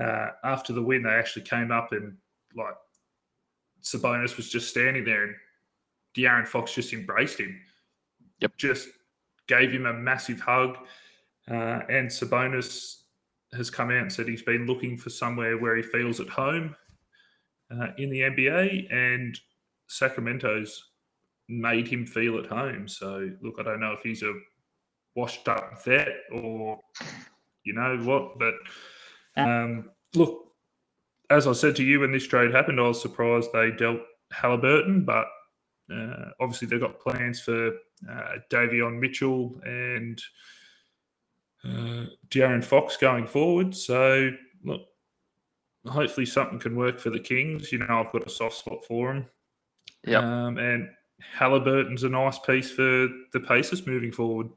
[0.00, 2.16] Uh, after the win, they actually came up and
[2.56, 2.74] like
[3.84, 5.34] Sabonis was just standing there, and
[6.16, 7.56] De'Aaron Fox just embraced him.
[8.40, 8.56] Yep.
[8.56, 8.88] Just
[9.46, 10.76] gave him a massive hug.
[11.48, 13.02] Uh, and Sabonis
[13.52, 16.74] has come out and said he's been looking for somewhere where he feels at home
[17.72, 19.38] uh, in the NBA, and
[19.88, 20.90] Sacramento's
[21.48, 22.88] made him feel at home.
[22.88, 24.32] So, look, I don't know if he's a
[25.14, 26.80] washed up vet or
[27.64, 28.54] you know what, but
[29.36, 30.52] um, look,
[31.30, 34.00] as I said to you when this trade happened, I was surprised they dealt
[34.32, 35.26] Halliburton, but
[35.92, 40.20] uh, obviously they've got plans for uh, Davion Mitchell and
[41.64, 43.74] uh, De'Aaron Fox going forward.
[43.74, 44.30] So,
[44.64, 44.82] look,
[45.86, 47.72] hopefully something can work for the Kings.
[47.72, 49.26] You know, I've got a soft spot for them.
[50.06, 50.22] Yep.
[50.22, 50.88] Um, and
[51.20, 54.48] Halliburton's a nice piece for the Pacers moving forward.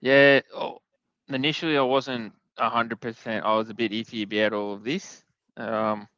[0.00, 0.40] Yeah.
[0.54, 0.78] Oh,
[1.28, 3.44] initially, I wasn't hundred percent.
[3.44, 5.24] I was a bit iffy about all of this.
[5.56, 6.08] Um,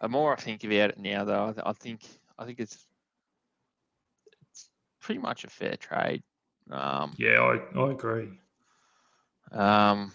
[0.00, 2.00] the more I think about it now, though, I, I think
[2.38, 2.86] I think it's
[4.50, 6.22] it's pretty much a fair trade.
[6.70, 8.28] Um, Yeah, I, I agree.
[9.52, 10.12] um,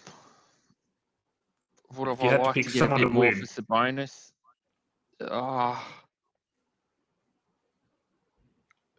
[1.96, 3.34] would have you I had to liked to get a bit more win.
[3.34, 4.32] for Sabonis?
[5.20, 6.02] Ah.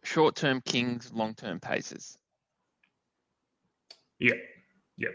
[0.02, 2.18] Short-term Kings, long-term Pacers.
[4.18, 4.34] Yeah,
[4.96, 5.08] yeah.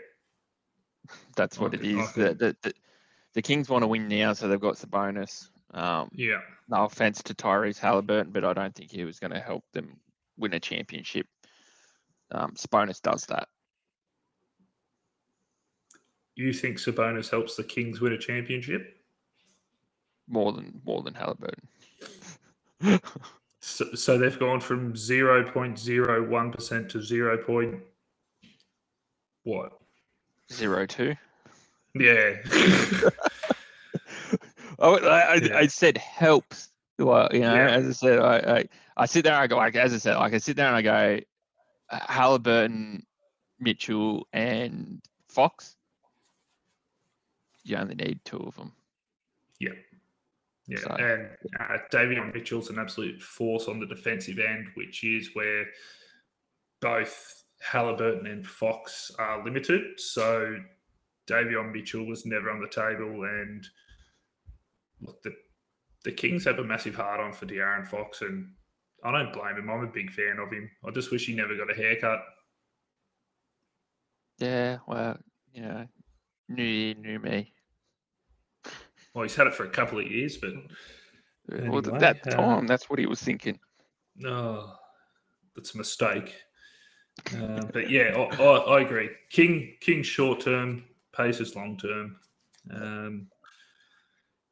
[1.36, 2.12] That's what I it is.
[2.14, 2.74] The, the, the,
[3.36, 5.50] the Kings want to win now, so they've got Sabonis.
[5.72, 6.40] Um, Yeah.
[6.68, 10.00] no offense to Tyrese Halliburton, but I don't think he was going to help them
[10.38, 11.28] win a championship.
[12.32, 13.48] Um, Sabonis does that.
[16.40, 18.96] You think Sabonis helps the Kings win a championship?
[20.32, 21.68] more than more than Halliburton.
[23.62, 27.38] So, so they've gone from 0.01% to 0.
[27.44, 27.82] Point
[29.44, 29.74] what?
[30.54, 31.16] Zero two.
[31.96, 32.36] Yeah.
[34.80, 35.58] I, I, Yeah.
[35.58, 36.70] I said helps.
[37.00, 37.72] Well, you know, Yeah.
[37.72, 38.66] as I said, I, I,
[38.98, 39.34] I sit there.
[39.36, 41.20] I go like, as I said, like I sit there and I go,
[41.90, 43.04] Halliburton,
[43.60, 45.76] Mitchell, and Fox.
[47.64, 48.72] You only need two of them.
[49.60, 49.72] yeah.
[50.78, 51.30] So- And
[51.60, 55.66] uh, Davion Mitchell's an absolute force on the defensive end, which is where
[56.80, 60.00] both Halliburton and Fox are limited.
[60.00, 60.58] So
[61.28, 63.24] Davion Mitchell was never on the table.
[63.24, 63.68] And
[65.02, 65.34] look, the,
[66.06, 68.22] the Kings have a massive hard on for De'Aaron Fox.
[68.22, 68.52] And
[69.04, 69.70] I don't blame him.
[69.72, 70.70] I'm a big fan of him.
[70.88, 72.20] I just wish he never got a haircut.
[74.38, 75.18] Yeah, well,
[75.52, 75.86] you know,
[76.50, 77.54] new year, new me.
[79.14, 80.54] Well, he's had it for a couple of years, but
[81.48, 83.60] well, at that uh, time, that's what he was thinking.
[84.16, 84.74] no,
[85.56, 86.36] that's a mistake.
[87.36, 89.10] Uh, but yeah, I, I, I agree.
[89.30, 90.84] King King short term,
[91.16, 92.16] Pacers long term.
[92.72, 93.28] Um,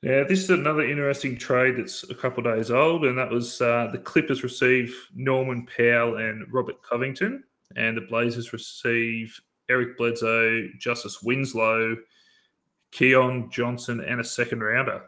[0.03, 3.61] yeah, this is another interesting trade that's a couple of days old, and that was
[3.61, 7.43] uh, the Clippers receive Norman Powell and Robert Covington,
[7.75, 9.39] and the Blazers receive
[9.70, 11.97] Eric Bledsoe, Justise Winslow,
[12.91, 15.01] Keon Johnson, and a second rounder.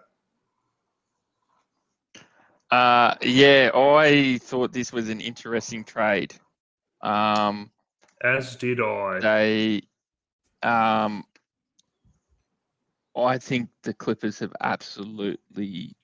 [2.71, 6.35] Uh, yeah, I thought this was an interesting trade.
[7.01, 7.71] Um,
[8.23, 9.19] As did I.
[9.19, 9.81] they,
[10.61, 11.23] um,
[13.15, 15.95] I think the Clippers have absolutely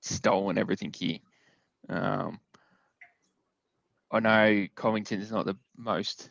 [0.00, 1.18] stolen everything here.
[1.88, 2.40] Um,
[4.10, 6.30] I know Covington is not the most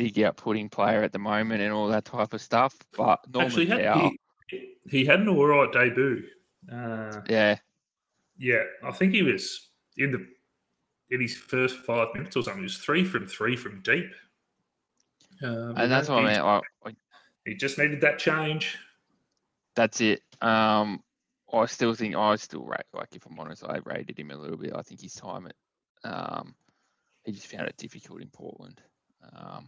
[0.00, 3.66] big outputting player at the moment and all that type of stuff, but Norman Actually,
[3.66, 4.10] had,
[4.48, 6.22] he, he had an all right debut.
[6.72, 7.58] Uh, yeah,
[8.38, 10.26] yeah, I think he was in the
[11.10, 12.62] in his first five minutes or something.
[12.62, 14.10] He was three from three from deep.
[15.42, 16.40] Uh, and that's what I he, mean.
[16.40, 16.94] I, I
[17.44, 18.78] He just needed that change.
[19.74, 20.22] that's it.
[20.40, 21.02] Um,
[21.52, 24.56] I still think I still rate like if I'm honest, I rated him a little
[24.56, 24.72] bit.
[24.74, 25.54] I think his time at
[26.10, 26.54] um,
[27.24, 28.80] he just found it difficult in Portland.
[29.36, 29.66] Um,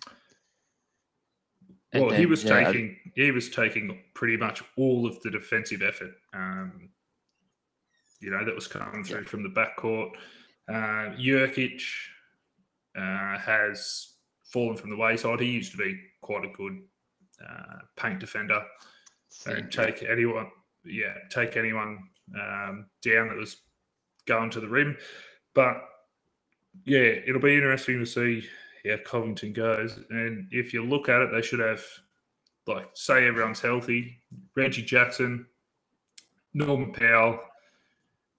[1.94, 6.12] Well, he was yeah, taking he was taking pretty much all of the defensive effort.
[6.32, 6.88] Um,
[8.20, 10.10] you know that was coming through from the backcourt.
[10.68, 11.82] Uh, Nurkic
[12.96, 14.14] uh, has
[14.44, 15.40] fallen from the wayside.
[15.40, 16.78] He used to be quite a good
[17.46, 18.62] uh, paint defender.
[19.46, 20.46] and take anyone,
[20.84, 21.98] yeah, take anyone
[22.34, 23.56] um, down that was
[24.26, 24.96] going to the rim.
[25.54, 25.76] But
[26.84, 28.46] yeah, it'll be interesting to see
[28.88, 29.98] how Covington goes.
[30.10, 31.84] And if you look at it, they should have,
[32.66, 34.18] like, say everyone's healthy
[34.56, 35.46] Reggie Jackson,
[36.54, 37.38] Norman Powell,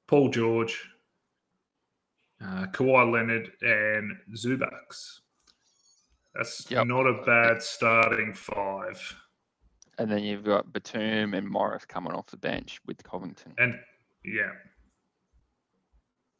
[0.07, 0.89] Paul George,
[2.41, 5.19] uh, Kawhi Leonard, and Zubaks.
[6.35, 6.87] That's Yep.
[6.87, 9.19] not a bad starting five.
[9.99, 13.53] and then you've got Batum and Morris coming off the bench with Covington.
[13.59, 13.79] And
[14.25, 14.51] yeah,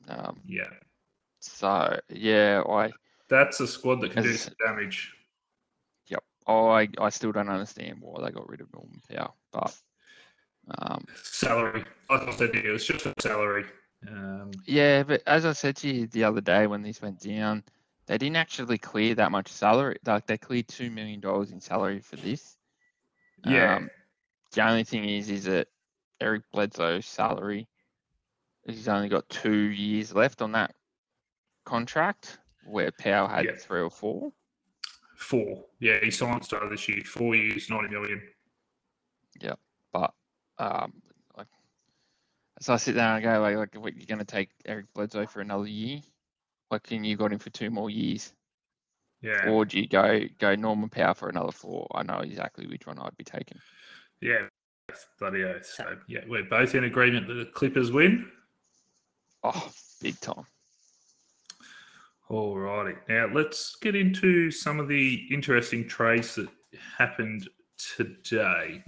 [0.08, 0.70] Um, yeah.
[1.40, 2.92] so yeah, I
[3.30, 5.14] That's a squad that can do some damage.
[6.08, 9.76] yep, Oh, I I still don't understand why they got rid of Norman Powell, but
[10.78, 11.84] um, Salary.
[12.10, 13.66] I said, to you, it was just a salary.
[14.08, 17.64] Um, Yeah, but as I said to you the other day when this went down,
[18.06, 19.98] they didn't actually clear that much salary.
[20.06, 22.58] Like they cleared two million dollars in salary for this.
[23.46, 23.90] yeah, Um,
[24.52, 25.68] the only thing is, is that
[26.20, 27.68] Eric Bledsoe's salary,
[28.66, 30.76] he's only got two years left on that
[31.66, 33.56] contract, where Powell had Yeah.
[33.56, 34.32] three or four.
[35.16, 35.66] four.
[35.80, 38.22] Yeah, he signed started this year, four years, ninety million.
[39.40, 39.56] Yeah,
[39.92, 40.14] But
[40.60, 41.02] um,
[41.38, 41.48] like,
[42.62, 45.26] so I sit down and go like, like, what, you're going to take Eric Bledsoe
[45.26, 46.02] for another year?
[46.70, 48.34] Like, and you got him for two more years?
[49.22, 51.88] Yeah, Or do you go go Norman Powell for another four?
[51.96, 53.58] I know exactly which one I'd be taking.
[54.22, 54.48] yeah,
[55.20, 55.66] bloody oath.
[55.66, 58.30] So yeah, we're both in agreement that the Clippers win.
[59.44, 60.46] Oh, big time.
[62.30, 66.48] Alrighty, now let's get into some of the interesting trades that
[66.98, 68.84] happened today.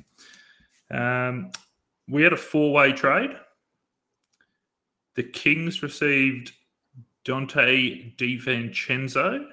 [0.89, 1.51] Um,
[2.07, 3.31] we had a four-way trade.
[5.15, 6.53] The Kings received
[7.25, 9.47] Donte DiVincenzo,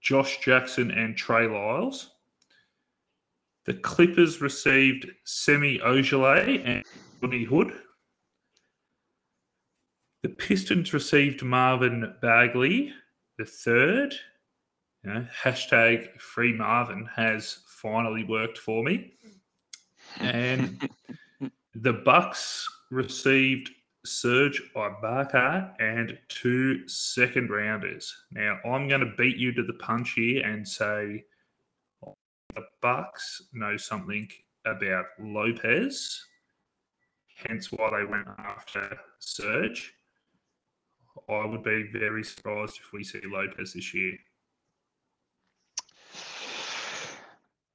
[0.00, 2.10] Josh Jackson, and Trey Lyles.
[3.64, 6.84] The Clippers received Semi Ojeleye and
[7.22, 7.72] Rodney Hood.
[10.22, 12.92] The Pistons received Marvin Bagley,
[13.38, 14.14] the third.
[15.02, 19.14] You know, hashtag free Marvin has finally worked for me.
[20.18, 20.90] And
[21.74, 23.70] the Bucks received
[24.04, 28.14] Serge Ibaka and two second rounders.
[28.30, 31.24] Now I'm going to beat you to the punch here and say
[32.54, 34.28] the Bucks know something
[34.66, 36.22] about Lopez,
[37.46, 39.94] hence why they went after Serge.
[41.34, 44.16] I would be very surprised if we see Lopez this year.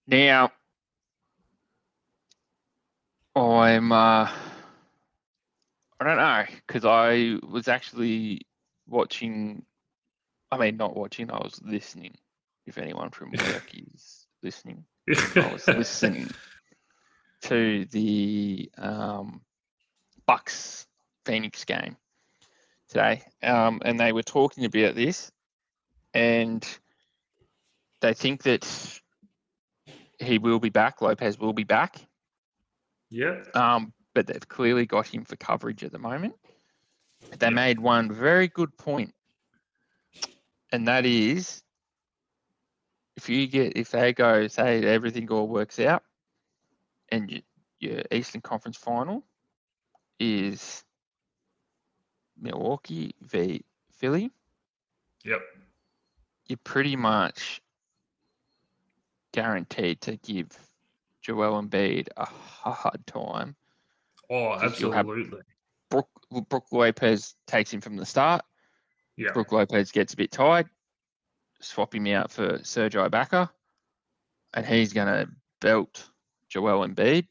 [0.08, 0.51] Now,
[3.36, 4.30] I'm uh,
[5.99, 8.41] I don't know because I was actually
[8.88, 9.64] watching.
[10.51, 11.32] I mean, not watching.
[11.32, 12.16] I was listening.
[12.66, 16.30] If anyone from work is listening, I was listening
[17.43, 19.41] to the um,
[20.26, 20.88] Bucks
[21.26, 21.97] Phoenix game
[22.96, 25.30] today, um, and they were talking about this,
[26.14, 26.66] and
[28.00, 28.66] they think that
[30.20, 31.02] he will be back.
[31.02, 31.98] Lopez will be back,
[33.10, 33.43] Yeah.
[33.54, 36.36] Um, but they've clearly got him for coverage at the moment.
[37.38, 37.50] They Yeah.
[37.50, 39.14] made one very good point,
[40.72, 41.62] and that is
[43.18, 46.04] if you get if they go say everything all works out,
[47.10, 47.41] and you,
[47.80, 49.22] your Eastern Conference final
[50.18, 50.86] is
[52.40, 54.32] Milwaukee v Philly,
[55.24, 55.42] Yep.
[56.48, 57.62] you're pretty much
[59.32, 60.48] guaranteed to give
[61.22, 63.56] Joel Embiid a hard time.
[64.30, 65.42] Oh, Because you'll have- absolutely.
[65.90, 66.10] Brook,
[66.50, 68.44] Brook Lopez takes him from the start.
[69.18, 69.32] Yeah.
[69.32, 70.70] Brook Lopez gets a bit tired,
[71.62, 73.50] swap him out for Serge Ibaka,
[74.54, 75.32] and he's going to
[75.62, 76.10] belt
[76.50, 77.28] Joel Embiid.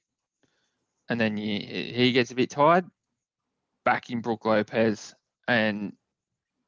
[1.09, 2.91] And then you, he gets a bit tired,
[3.85, 5.15] back in Brook Lopez,
[5.49, 5.93] and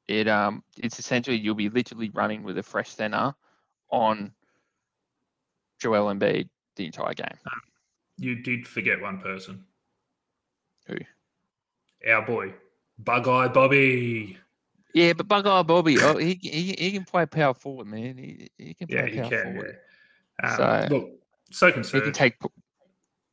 [0.08, 3.34] it um it's essentially you'll be literally running with a fresh center
[3.90, 4.32] on
[5.80, 7.26] Joel Embiid the entire game.
[8.18, 9.64] You did forget one person.
[10.86, 10.96] Who?
[12.08, 12.54] Our boy,
[12.98, 14.38] Bug Eye Bobby.
[14.94, 18.16] Yeah, but Bug Eye Bobby, oh, he, he he can play power forward, man.
[18.16, 19.42] He, he can play Yeah, he power can.
[19.42, 19.78] forward.
[20.42, 20.50] Yeah.
[20.50, 20.56] Um,
[20.88, 21.10] So- look,
[21.50, 22.04] so concerned.
[22.04, 22.34] He can take.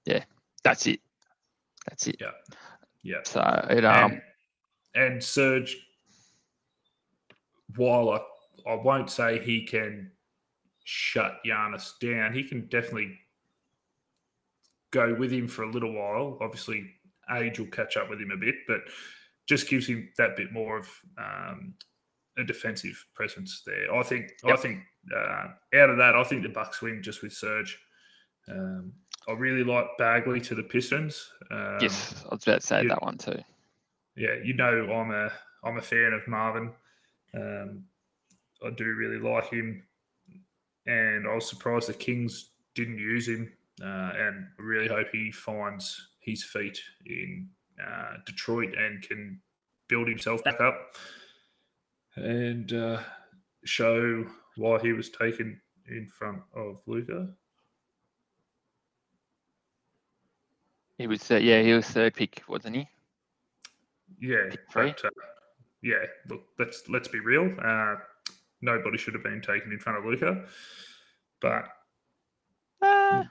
[0.05, 0.23] Yeah,
[0.63, 0.99] that's it.
[1.88, 2.17] That's it.
[2.19, 2.31] Yeah.
[3.04, 3.18] Yeah.
[3.26, 4.22] So it um
[4.95, 5.78] and, and Serge,
[7.76, 8.20] while I,
[8.70, 10.12] I won't say he can
[10.84, 13.18] shut Giannis down, he can definitely
[14.91, 16.38] go with him for a little while.
[16.41, 16.86] Obviously,
[17.36, 18.82] age will catch up with him a bit, but
[19.45, 20.88] just gives him that bit more of
[21.18, 21.74] um,
[22.38, 23.93] a defensive presence there.
[23.93, 24.32] I think.
[24.45, 24.80] I think
[25.14, 27.78] uh, out of that, I think the Bucks win just with Serge.
[28.49, 28.93] Um,
[29.28, 31.32] I really like Bagley to the Pistons.
[31.51, 33.39] Um, yes, I was about to say you- that one too.
[34.15, 35.32] yeah, you know I'm a
[35.63, 36.71] I'm a fan of Marvin.
[37.34, 37.86] Um,
[38.65, 39.84] I do really like him,
[40.86, 43.51] and I was surprised the Kings didn't use him.
[43.82, 47.49] Uh, and I really hope he finds his feet in
[47.84, 49.41] uh, Detroit and can
[49.88, 50.95] build himself back up
[52.15, 53.01] and uh,
[53.65, 54.26] show
[54.57, 55.59] why he was taken
[55.89, 57.30] in front of Luka.
[60.98, 62.88] He was uh, yeah, he was third pick, wasn't he?
[64.20, 65.10] Yeah, but, uh,
[65.82, 66.06] yeah.
[66.30, 67.54] Look, let's let's be real.
[67.64, 67.96] Uh,
[68.62, 70.46] nobody should have been taken in front of Luka,
[71.41, 71.66] but
[72.82, 73.24] Uh,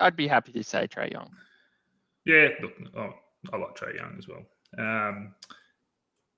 [0.00, 1.30] I'd be happy to say Trae Young.
[2.24, 3.14] yeah, look, oh,
[3.52, 4.42] I like Trae Young as well.
[4.78, 5.34] Um,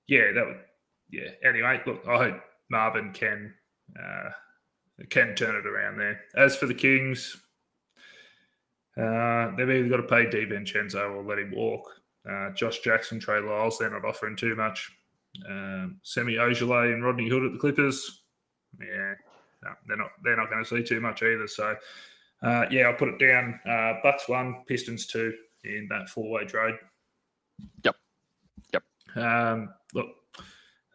[0.07, 0.59] yeah, that would.
[1.11, 1.29] Yeah.
[1.47, 3.53] Anyway, look, I hope Marvin can
[3.99, 4.29] uh,
[5.09, 6.21] can turn it around there.
[6.35, 7.37] As for the Kings,
[8.97, 11.89] uh, they've either got to pay DiVincenzo or let him walk.
[12.29, 14.91] Uh, Josh Jackson, Trey Lyles, they're not offering too much.
[15.49, 18.23] Um, Semi Ojeleye and Rodney Hood at the Clippers,
[18.79, 19.13] yeah,
[19.63, 21.47] no, they're not they're not going to see too much either.
[21.47, 21.75] So,
[22.43, 23.59] uh, yeah, I'll put it down.
[23.67, 25.33] Uh, Bucks one, Pistons two
[25.63, 26.75] in that four way trade.
[27.83, 27.95] Yep.
[28.73, 28.83] Yep.
[29.15, 30.07] Um, look,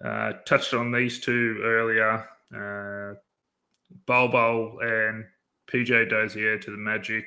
[0.04, 2.28] uh, touched on these two earlier.
[2.54, 3.14] Uh,
[4.06, 5.24] Bol Bol and
[5.70, 7.24] PJ Dozier to the Magic.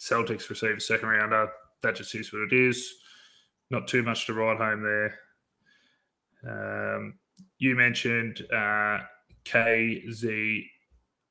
[0.00, 1.48] Celtics receive a second rounder.
[1.82, 2.94] That just is what it is.
[3.70, 5.18] Not too much to write home there.
[6.48, 7.14] Um,
[7.58, 9.00] you mentioned uh,
[9.44, 10.64] KZ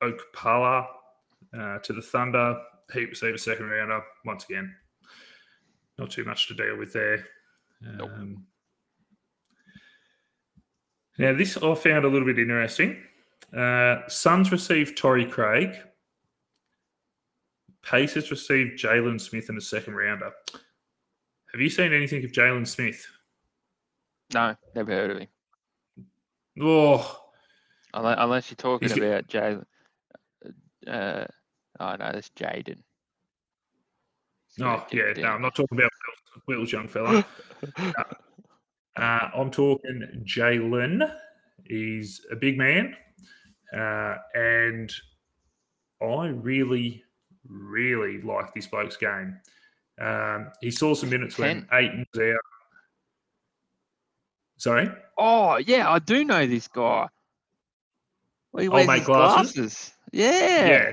[0.02, 0.86] Okpala
[1.58, 2.58] uh, to the Thunder.
[2.92, 4.00] He received a second rounder.
[4.24, 4.74] Once again,
[5.98, 7.26] not too much to deal with there.
[7.80, 8.10] Nope.
[8.14, 8.46] Um,
[11.18, 13.02] now, this I found a little bit interesting.
[13.56, 15.76] Uh, Suns received Torrey Craig.
[17.82, 20.30] Pacers received Jalen Smith in a second rounder.
[21.52, 23.04] Have you seen anything of Jalen Smith?
[24.32, 25.28] No, never heard of him.
[26.60, 27.16] Oh,
[27.92, 29.64] Unless, unless you're talking Is he- about Jalen.
[30.86, 31.24] Uh,
[31.80, 32.78] oh no, that's Jaden.
[34.62, 35.12] oh yeah.
[35.16, 35.90] No, I'm not talking about
[36.46, 37.24] Will's, Will's young fella.
[38.96, 41.14] Uh, I'm talking Jalen.
[41.64, 42.96] He's a big man,
[43.74, 44.92] uh, and
[46.02, 47.04] I really,
[47.48, 49.38] really like this bloke's game.
[50.00, 52.40] Um, he saw some minutes when Ayton was out.
[54.58, 54.88] Sorry.
[55.16, 57.08] Oh yeah, I do know this guy.
[58.52, 59.52] Well, he Oh, wears mate, glasses?
[59.54, 59.92] glasses.
[60.12, 60.66] Yeah.
[60.68, 60.92] Yeah.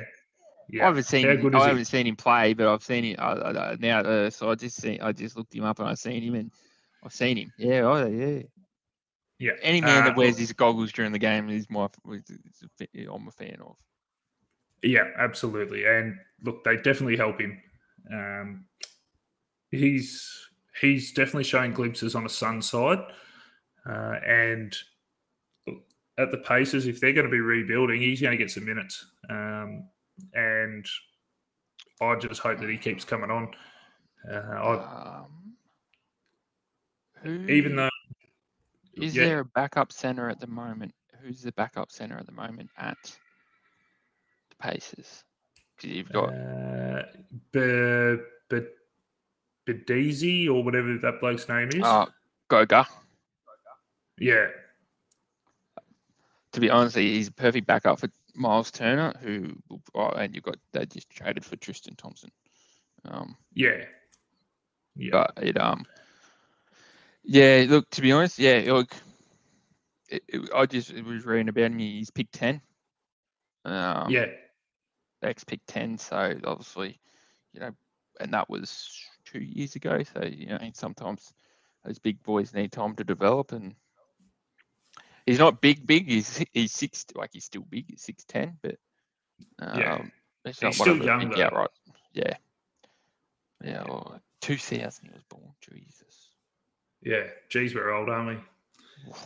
[0.69, 0.83] Yeah.
[0.83, 1.55] I haven't seen him.
[1.55, 3.99] I haven't seen him play, but I've seen him I, I, I- now.
[4.01, 4.99] Uh, so I just seen.
[5.01, 6.51] I just looked him up and I seen him, and
[7.03, 7.51] I've seen him.
[7.57, 8.41] Yeah, oh yeah.
[9.39, 9.51] Yeah.
[9.61, 11.87] Any man Uh, that wears his goggles during the game is my.
[12.11, 13.77] is- is a I'm a fan of.
[14.83, 15.85] Yeah, absolutely.
[15.85, 17.61] And look, they definitely help him.
[18.11, 18.65] Um,
[19.71, 20.47] he's
[20.79, 22.99] he's definitely showing glimpses on the Sun side.
[23.85, 24.75] Uh, and
[26.17, 29.05] at the paces, if they're going to be rebuilding, he's going to get some minutes.
[29.29, 29.87] Um,
[30.33, 30.85] and
[32.01, 33.49] I just hope that he keeps coming on.
[34.29, 35.53] Uh, I, Um,
[37.23, 37.89] who, even though
[38.95, 39.25] is yeah.
[39.25, 40.93] there a backup center at the moment?
[41.21, 42.97] Who's the backup center at the moment at
[44.59, 45.23] the Pacers?
[45.77, 47.03] 'Cause you've got uh,
[47.51, 48.17] B-
[49.65, 51.83] B- or whatever that bloke's name is.
[51.83, 52.05] uh,
[52.47, 52.87] Goga.
[54.17, 54.47] yeah,
[56.53, 59.55] To be honest, he's a perfect backup for Miles Turner, who
[59.93, 62.31] oh, and you've got they just traded for Tristan Thompson.
[63.05, 63.85] Um, yeah,
[64.95, 65.85] yeah, but it um
[67.23, 68.93] yeah look to be honest yeah look
[70.09, 72.61] it, it, i just was reading about him he's pick 10
[73.65, 74.25] um yeah,
[75.23, 76.99] ex pick 10 so obviously
[77.53, 77.71] you know
[78.19, 78.89] and that was
[79.25, 81.33] two years ago so you know sometimes
[81.83, 83.75] those big boys need time to develop and
[85.25, 88.75] he's not big big he's he's six like he's still big he's 6'10 but
[89.59, 90.01] um Yeah.
[90.45, 91.41] He's still one of the young, though.
[91.41, 91.69] outright
[92.13, 92.33] yeah
[93.63, 96.27] yeah well, 2000 he was born jesus
[97.01, 97.23] yeah.
[97.49, 98.27] Geez, we're old, aren't
[99.07, 99.13] we?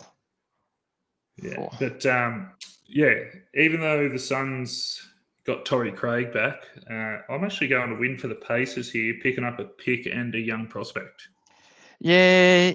[1.41, 2.51] Yeah, but um,
[2.85, 3.15] yeah,
[3.55, 5.01] even though the Suns
[5.45, 9.43] got Torrey Craig back, uh, I'm actually going to win for the Pacers here, picking
[9.43, 11.29] up a pick and a young prospect.
[11.99, 12.73] Yeah,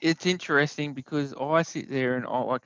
[0.00, 2.62] it's interesting because I sit there and I like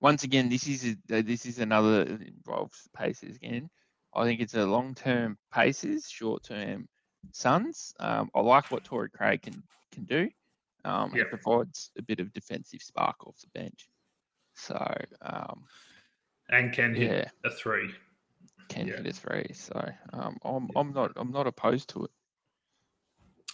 [0.00, 3.70] once again this is a, uh, this is another it involves Pacers again.
[4.14, 6.88] I think it's a long term Pacers, short term
[7.32, 7.94] Suns.
[7.98, 10.28] Um, I like what Torrey Craig can can do.
[10.84, 11.30] Um, Yep.
[11.30, 13.88] provides a bit of defensive spark off the bench.
[14.54, 14.76] So
[15.22, 15.64] um,
[16.50, 17.90] And can hit yeah, a three.
[18.68, 18.96] Can Yeah.
[18.96, 19.46] hit a three.
[19.52, 20.80] So um, I'm Yeah.
[20.80, 22.10] I'm not I'm not opposed to it.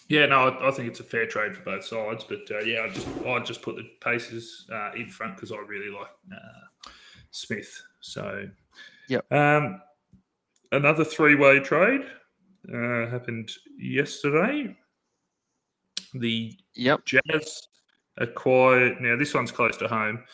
[0.09, 2.25] Yeah, no, I, I think it's a fair trade for both sides.
[2.29, 5.59] But uh, yeah, I just I just put the Pacers uh, in front because I
[5.59, 6.91] really like uh,
[7.31, 7.81] Smith.
[8.01, 8.49] So
[9.09, 9.21] yeah.
[9.31, 9.81] Um,
[10.73, 12.03] another three-way trade
[12.73, 14.77] uh, happened yesterday.
[16.15, 17.05] The Yep.
[17.05, 17.63] Jazz
[18.19, 19.01] acquired.
[19.01, 20.25] Now this one's close to home.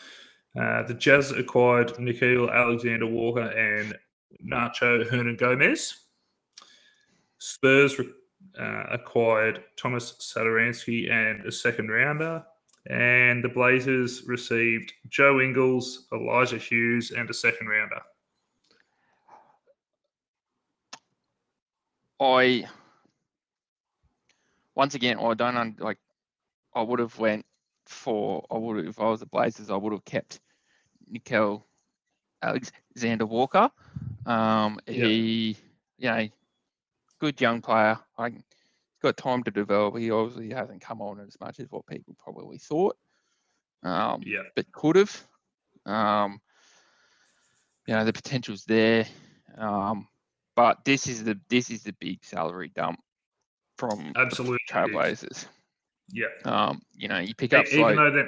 [0.59, 3.95] Uh, the Jazz acquired Nickeil Alexander Walker and
[4.45, 5.95] Nacho Hernan Gomez.
[7.39, 7.99] Spurs
[8.59, 12.43] uh, acquired Tomas Satoransky and a second rounder.
[12.89, 18.01] And the Blazers received Joe Ingles, Elijah Hughes, and a second rounder.
[22.19, 22.65] I
[24.73, 25.99] once again I don't un, like
[26.73, 27.45] I would have went
[27.85, 30.39] for I would if I was the Blazers I would have kept
[31.11, 31.63] Nickeil
[32.41, 33.69] Alexander Walker.
[34.25, 35.05] Um, Yeah.
[35.05, 35.57] he
[35.97, 36.27] you know
[37.19, 37.99] good young player.
[38.17, 38.43] I he's
[39.01, 39.97] got time to develop.
[39.97, 42.97] He obviously hasn't come on as much as what people probably thought.
[43.83, 44.43] Um, Yeah.
[44.55, 45.27] but could have.
[45.85, 46.41] Um,
[47.87, 49.05] you know the potential's there.
[49.57, 50.07] Um,
[50.55, 52.99] but this is the this is the big salary dump
[53.77, 54.57] from Absolutely.
[54.69, 55.45] Trailblazers.
[56.09, 56.27] Yeah.
[56.45, 58.25] Um, you know, you pick up even though that,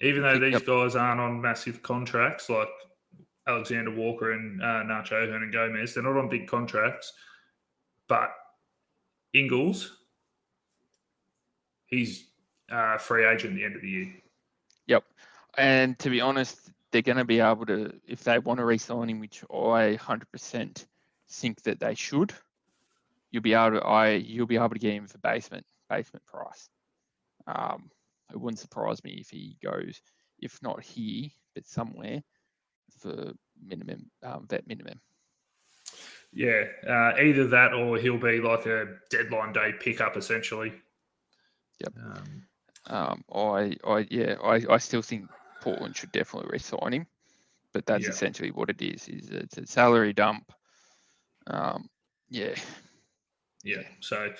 [0.00, 2.68] even though these up- guys aren't on massive contracts like
[3.46, 7.12] Alexander Walker and uh, Nacho Hernan Gomez, they're not on big contracts.
[8.08, 8.30] But
[9.34, 9.96] Ingles,
[11.86, 12.26] he's
[12.70, 14.14] uh, free agent at the end of the year.
[14.86, 15.04] Yep.
[15.56, 19.10] And to be honest, they're going to be able to, if they want to re-sign
[19.10, 20.86] him, which I 100%
[21.28, 22.32] think that they should,
[23.30, 26.68] you'll be able to, I, you'll be able to get him for basement, basement price.
[27.46, 27.90] Um,
[28.32, 30.00] it wouldn't surprise me if he goes,
[30.38, 32.22] if not here, but somewhere
[32.98, 35.00] for minimum, um, vet minimum.
[36.32, 40.72] Yeah, uh, either that or he'll be like a deadline day pickup essentially.
[41.80, 41.94] Yep.
[41.96, 42.46] Um,
[42.86, 45.28] Um, I, I, yeah, I, I still think
[45.60, 47.06] Portland should definitely re-sign him,
[47.72, 48.10] but that's Yeah.
[48.10, 49.08] essentially what it is.
[49.08, 50.52] Is it's a salary dump.
[51.46, 51.88] Um,
[52.28, 52.54] yeah,
[53.64, 53.82] yeah.
[54.00, 54.32] So,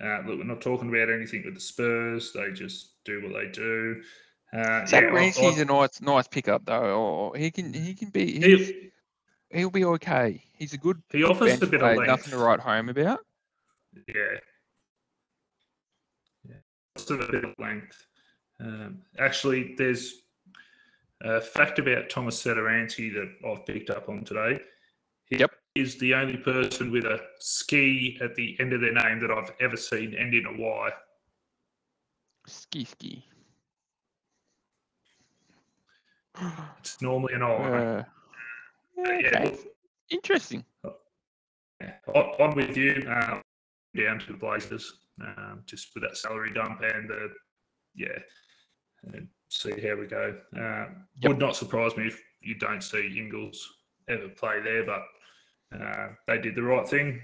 [0.00, 2.32] uh, look, we're not talking about anything with the Spurs.
[2.32, 4.02] They just do what they do.
[4.52, 7.00] Uh, yeah, Zach I- Ramsey's I- a nice, nice pickup though.
[7.30, 8.90] Or he can, he can be, he's, he,
[9.52, 10.42] he'll be okay.
[10.54, 11.02] He's a good.
[11.10, 12.08] he offers bench a bit of length.
[12.08, 13.20] Nothing to write home about.
[14.08, 14.14] Yeah.
[16.48, 16.56] Yeah.
[17.08, 18.06] A bit of length.
[18.60, 20.22] Um, actually, there's
[21.22, 24.60] a fact about Tomas Satoransky that I've picked up on today.
[25.26, 25.50] He Yep.
[25.76, 29.52] is the only person with a ski at the end of their name that I've
[29.60, 30.90] ever seen end in a Y.
[32.46, 33.24] Ski ski.
[36.78, 37.46] It's normally an I.
[37.46, 38.04] Uh,
[38.96, 39.56] yeah, yeah, okay.
[40.10, 40.64] Interesting.
[40.84, 43.02] I- I'm with you.
[43.08, 43.42] Um,
[43.96, 47.28] down to the Blazers, um, just with that salary dump and the
[47.94, 48.18] yeah,
[49.12, 50.36] and see how we go.
[50.56, 51.28] Um, Yep.
[51.28, 53.68] Would not surprise me if you don't see Ingles
[54.08, 55.02] ever play there, but
[55.78, 57.20] uh, they did the right thing.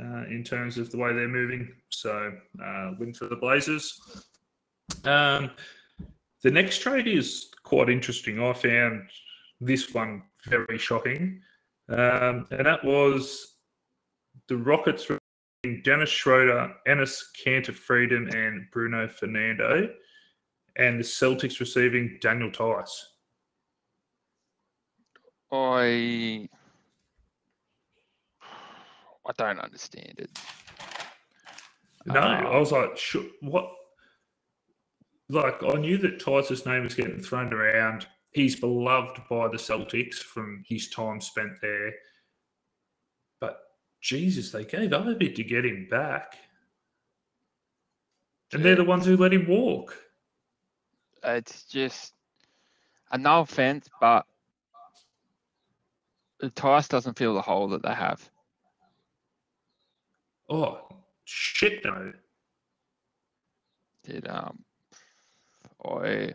[0.00, 1.70] uh, in terms of the way they're moving.
[1.90, 2.32] So,
[2.64, 4.00] uh, win for the Blazers.
[5.04, 5.50] Um,
[6.42, 8.42] the next trade is quite interesting.
[8.42, 9.08] I found
[9.60, 11.40] this one very shocking,
[11.88, 13.56] um, and that was
[14.48, 19.88] the Rockets receiving Dennis Schroeder, Enes Kanter Freedom, and Bruno Fernando,
[20.76, 23.06] and the Celtics receiving Daniel Theis.
[25.52, 26.48] I
[29.24, 30.30] I don't understand it.
[32.06, 33.70] No, I Um, was like, "Sh- what?
[35.32, 38.06] Like, I knew that Theis's name was getting thrown around.
[38.32, 41.90] He's beloved by the Celtics from his time spent there.
[43.40, 43.58] But
[44.02, 46.36] Jesus, they gave up a bit to get him back.
[48.52, 49.96] And they're the ones who let him walk.
[51.24, 52.12] It's just,
[53.10, 54.26] and no offense, but
[56.40, 58.28] the Theis doesn't fill the hole that they have.
[60.50, 60.88] Oh,
[61.24, 62.12] shit, no.
[64.04, 64.62] Did, um,
[65.84, 66.34] I,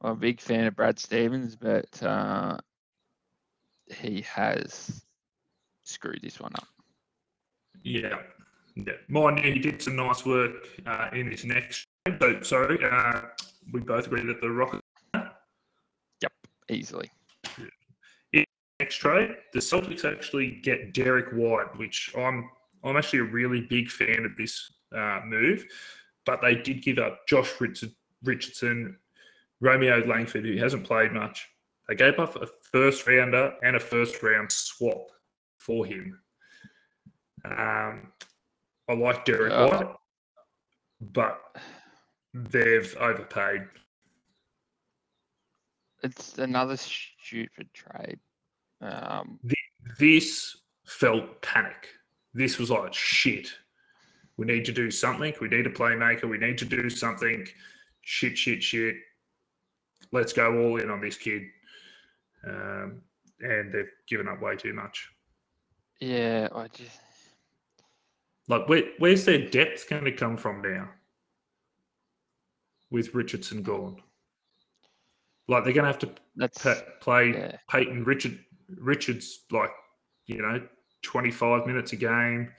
[0.00, 2.58] I'm a big fan of Brad Stevens, but uh,
[3.94, 5.04] he has
[5.82, 6.68] screwed this one up.
[7.82, 8.18] Yeah.
[8.76, 8.92] Yeah.
[9.08, 11.86] Mind you, he did some nice work uh, in his next.
[12.06, 12.18] Trade.
[12.20, 13.22] So, sorry, uh,
[13.72, 14.82] we both agree that the Rockets
[15.14, 16.32] Yep,
[16.70, 17.10] Easily.
[18.80, 22.48] next trade, the Celtics actually get Derrick White, which I'm
[22.82, 25.64] I'm actually a really big fan of this uh, move.
[26.24, 27.92] But they did give up Josh Richard,
[28.22, 28.96] Richardson,
[29.60, 31.48] Romeo Langford, who hasn't played much.
[31.88, 35.10] They gave up a first rounder and a first round swap
[35.58, 36.20] for him.
[37.44, 38.12] Um,
[38.88, 39.96] I like Derrick Uh, White,
[41.00, 41.40] but
[42.34, 43.62] they've overpaid.
[46.02, 48.18] It's another stupid trade.
[48.80, 49.38] Um,
[49.98, 50.56] this
[50.86, 51.88] felt panic.
[52.32, 53.52] This was like shit.
[54.36, 55.34] We need to do something.
[55.40, 56.28] We need a playmaker.
[56.28, 57.46] We need to do something.
[58.02, 58.96] Shit, shit, shit.
[60.12, 61.42] Let's go all in on this kid.
[62.46, 63.02] Um,
[63.40, 65.08] and they've given up way too much.
[66.00, 66.98] yeah, I just
[68.48, 70.88] Like, where, where's their depth going to come from now?
[72.90, 74.02] With Richardson gone,
[75.46, 76.08] like they're going to have to
[76.60, 77.56] pa- play yeah.
[77.70, 78.36] Payton Richard
[78.78, 79.70] Richards like
[80.26, 80.60] you know
[81.02, 82.50] 25 minutes a game.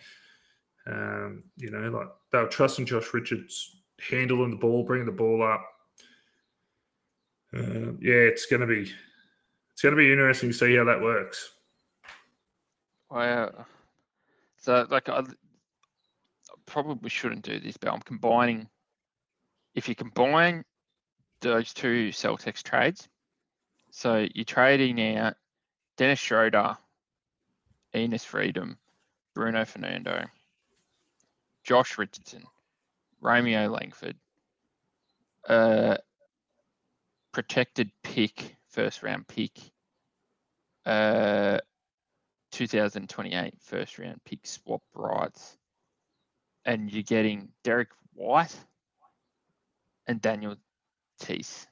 [0.88, 5.44] Um, you know, like they were trusting Josh Richards handling the ball, bringing the ball
[5.44, 5.66] up.
[7.54, 8.92] Um, yeah, it's going to be
[9.74, 11.52] it's going to be interesting to see how that works.
[13.10, 13.66] Well,
[14.58, 15.24] so like I I
[16.66, 18.68] probably shouldn't do this, but I'm combining.
[19.76, 20.64] If you combine
[21.42, 23.08] those two Celtics trades,
[23.90, 25.36] so you're trading out
[25.98, 26.78] Dennis Schroeder,
[27.94, 28.78] Enes Freedom,
[29.34, 30.26] Bruno Fernando,
[31.64, 32.44] Josh Richardson,
[33.22, 34.16] Romeo Langford,
[35.48, 35.98] uh,
[37.32, 39.52] protected pick, first round pick,
[40.86, 41.60] uh,
[42.52, 45.58] 2028 first round pick swap rights,
[46.66, 48.56] and you're getting Derrick White
[50.08, 50.56] and Daniel
[51.22, 51.68] Teese,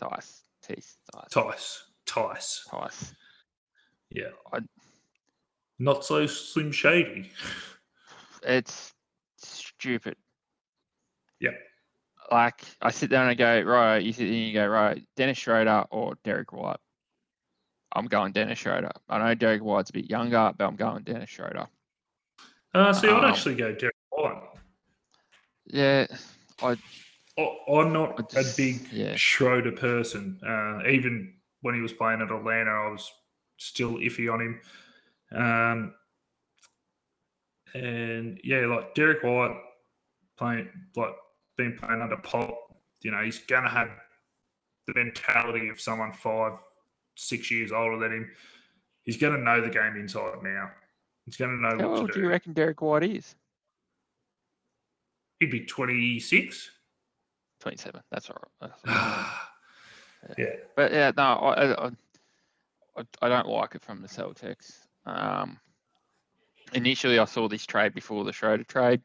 [0.00, 3.14] Tice, Teese, Tice, Tice, Tice, Tice.
[4.10, 4.60] yeah, I-
[5.78, 7.30] not so slim shady.
[8.44, 8.92] It's
[9.36, 10.16] stupid.
[11.42, 11.54] Yep.
[12.30, 15.04] Like I sit down and I go, right, you sit there and you go, right,
[15.16, 16.78] Dennis Schroeder or Derrick White.
[17.94, 18.90] I'm going Dennis Schroeder.
[19.10, 21.66] I know Derrick White's a bit younger, but I'm going Dennis Schroeder.
[22.72, 24.42] Uh, see, I'd Um, actually go Derrick White.
[25.66, 26.06] Yeah,
[26.62, 26.76] I
[27.38, 29.14] I- I'm not I a just- big yeah.
[29.16, 30.38] Schroeder person.
[30.46, 33.10] Uh, even when he was playing at Atlanta, I was
[33.58, 34.60] still iffy on him.
[35.34, 35.94] Um,
[37.74, 39.56] and yeah, like Derrick White
[40.36, 41.14] playing, like
[41.62, 42.56] been playing under Pop,
[43.02, 43.88] you know, he's gonna have
[44.86, 46.52] the mentality of someone five,
[47.16, 48.30] six years older than him.
[49.04, 50.70] He's gonna know the game inside now.
[51.24, 52.20] He's gonna know How what old to do do.
[52.24, 53.34] you reckon Derrick White is?
[55.40, 56.70] He'd be twenty six.
[57.60, 58.00] 27.
[58.10, 58.70] That's all right.
[58.70, 60.34] That's all right.
[60.36, 60.56] yeah.
[60.74, 61.90] But yeah, no, I, I,
[62.96, 64.78] I, I don't like it from the Celtics.
[65.06, 65.60] Um,
[66.72, 69.02] initially, I saw this trade before the Schroeder trade,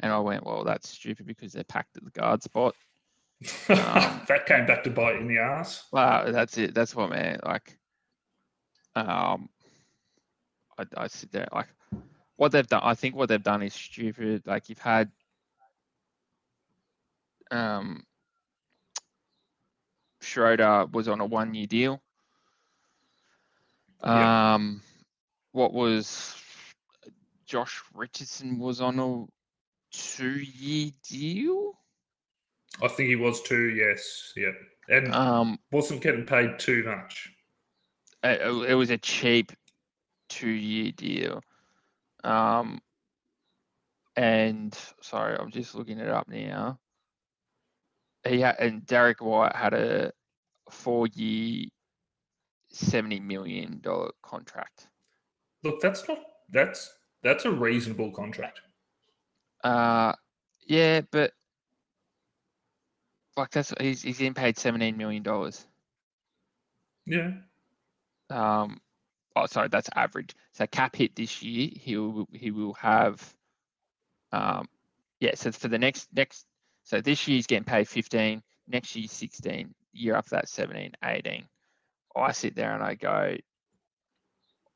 [0.00, 2.74] and I went, well, that's stupid because they're packed at the guard spot.
[3.68, 5.84] Um, that came back to bite in the ass.
[5.92, 6.74] Wow, that's it.
[6.74, 7.40] That's what, man.
[7.44, 7.76] Like,
[8.94, 9.50] um,
[10.78, 11.68] I, I sit there like,
[12.36, 12.80] what they've done.
[12.82, 14.46] I think what they've done is stupid.
[14.46, 15.10] Like, you've had,
[17.50, 18.04] um,
[20.22, 22.00] Schroeder was on a one-year deal.
[24.02, 24.54] Yeah.
[24.54, 24.80] Um,
[25.52, 26.34] what was
[27.46, 29.24] Josh Richardson was on a
[29.96, 31.72] two-year deal.
[32.82, 33.70] I think he was too.
[33.70, 34.50] Yes, yeah,
[34.88, 37.30] and Um, wasn't getting paid too much.
[38.24, 38.40] it,
[38.70, 39.52] it was a cheap
[40.28, 41.40] two-year deal.
[42.24, 42.80] Um,
[44.16, 46.78] and sorry, I'm just looking it up now.
[48.26, 50.12] He had, and Derrick White had a
[50.70, 51.66] four-year,
[52.70, 54.88] seventy million dollar contract.
[55.62, 56.18] Look, that's not
[56.50, 56.92] that's
[57.22, 58.60] that's a reasonable contract.
[59.64, 60.12] Uh,
[60.66, 61.32] yeah, but
[63.36, 65.66] like that's he's he's getting paid seventeen million dollars.
[67.06, 67.32] Yeah,
[68.30, 68.80] Um,
[69.36, 70.34] oh, sorry, that's average.
[70.52, 73.34] So cap hit this year, he will he will have,
[74.32, 74.68] um,
[75.20, 75.34] yeah.
[75.34, 76.46] So for the next next,
[76.84, 78.42] so this year he's getting paid fifteen.
[78.66, 79.74] Next year 16.
[79.92, 81.44] Year after that 17, 18.
[82.16, 83.36] I sit there and I go,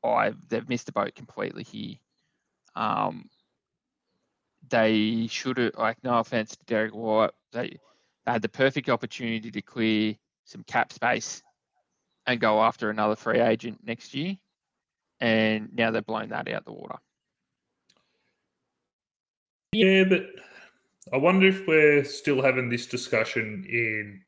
[0.03, 1.95] I they've missed the boat completely here.
[2.75, 3.29] Um,
[4.67, 7.77] they should have like no offense to Derrick White, they,
[8.25, 11.41] they had the perfect opportunity to clear some cap space
[12.25, 14.35] and go after another free agent next year.
[15.19, 16.97] And now they've blown that out the water.
[19.73, 20.27] yeah, but
[21.11, 24.21] I wonder if we're still having this discussion in,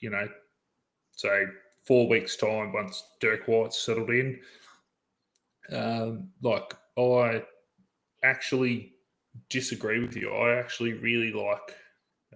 [0.00, 0.28] you know,
[1.12, 1.44] say
[1.86, 4.38] four weeks' time once Derrick White's settled in.
[5.72, 7.42] Um, like I
[8.22, 8.92] actually
[9.48, 10.30] disagree with you.
[10.32, 11.74] I actually really like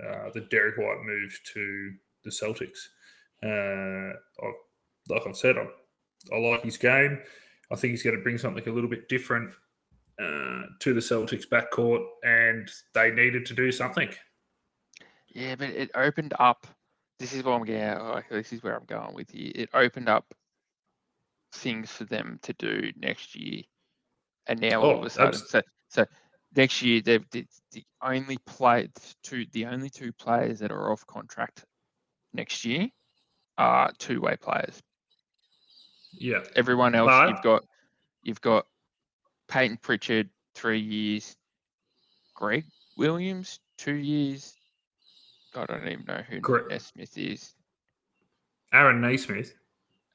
[0.02, 1.92] uh, the Derrick White move to
[2.24, 2.78] the Celtics.
[3.42, 4.52] Uh, I,
[5.08, 5.66] like I've said, I,
[6.34, 7.20] I like his game.
[7.70, 9.52] I think he's going to bring something a little bit different
[10.20, 14.08] uh, to the Celtics backcourt, and they needed to do something.
[15.28, 16.66] Yeah, but it opened up.
[17.18, 18.22] This is what I'm getting.
[18.30, 19.52] This is where I'm going with you.
[19.54, 20.34] It opened up
[21.52, 23.62] things for them to do next year,
[24.46, 26.06] and now all Oh, of a sudden, so so
[26.56, 28.88] next year they've the, the only play
[29.22, 31.64] two the only two players that are off contract
[32.32, 32.88] next year
[33.58, 34.82] are two way players.
[36.12, 37.64] Yeah, Everyone else, But- you've got
[38.22, 38.66] you've got
[39.48, 41.36] Payton Pritchard three years,
[42.34, 42.64] Greg
[42.96, 44.54] Williams two years.
[45.52, 47.54] God, I don't even know who Gre- Nesmith is.
[48.72, 49.54] Aaron Naismith.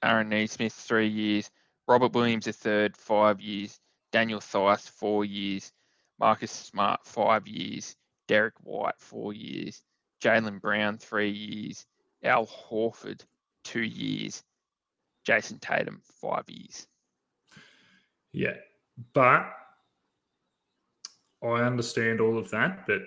[0.04, 1.50] Aaron Neesmith three years.
[1.88, 3.80] Robert Williams a third, five years.
[4.12, 5.72] Daniel Theis four years.
[6.20, 7.96] Marcus Smart five years.
[8.28, 9.82] Derrick White four years.
[10.22, 11.86] Jaylen Brown three years.
[12.24, 13.22] Al Horford
[13.64, 14.44] two years.
[15.28, 16.88] Jayson Tatum five years.
[18.32, 18.56] Yeah,
[19.14, 19.46] but
[21.44, 22.86] I understand all of that.
[22.86, 23.02] But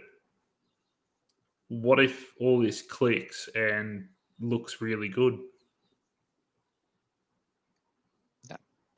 [1.69, 4.09] what if all this clicks and
[4.41, 5.39] looks really good?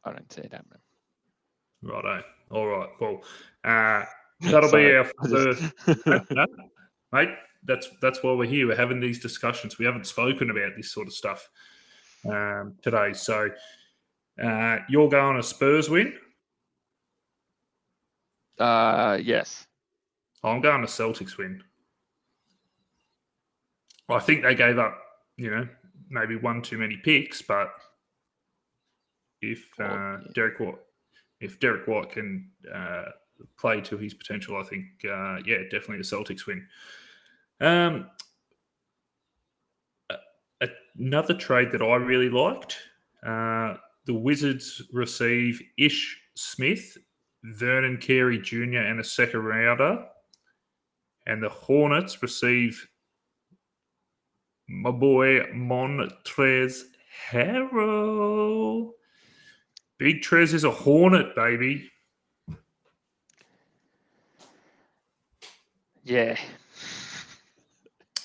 [0.07, 0.81] I don't see it happening.
[1.83, 2.23] Righto.
[2.51, 2.89] All right.
[3.01, 3.23] Well,
[3.65, 4.05] uh,
[4.41, 6.07] that'll be our I just- first.
[6.07, 6.47] No, no,
[7.13, 7.31] mate,
[7.65, 8.67] that's that's why we're here.
[8.67, 9.79] We're having these discussions.
[9.79, 11.49] We haven't spoken about this sort of stuff
[12.29, 13.13] um, today.
[13.13, 13.49] So
[14.43, 16.13] uh, you're going a Spurs win.
[18.59, 19.67] uh, yes.
[20.43, 21.63] I'm going to Celtics win.
[24.11, 24.99] I think they gave up,
[25.39, 25.67] you know,
[26.11, 27.71] maybe one too many picks, but
[29.41, 30.19] if Oh, uh, yeah.
[30.35, 30.75] Derrick White,
[31.45, 33.05] if Derrick White can uh,
[33.59, 36.67] play to his potential, I think, uh, yeah, definitely the Celtics win.
[37.61, 38.11] Um,
[40.99, 42.77] another trade that I really liked,
[43.27, 43.75] uh,
[44.07, 46.97] the Wizards receive Ish Smith,
[47.45, 50.05] Vernon Carey Jr., and a second rounder
[51.27, 52.87] and the Hornets receive
[54.69, 56.85] my boy Montrezl
[57.31, 58.91] Harrell.
[59.99, 61.91] Big Trez is a Hornet, baby.
[66.03, 66.37] Yeah.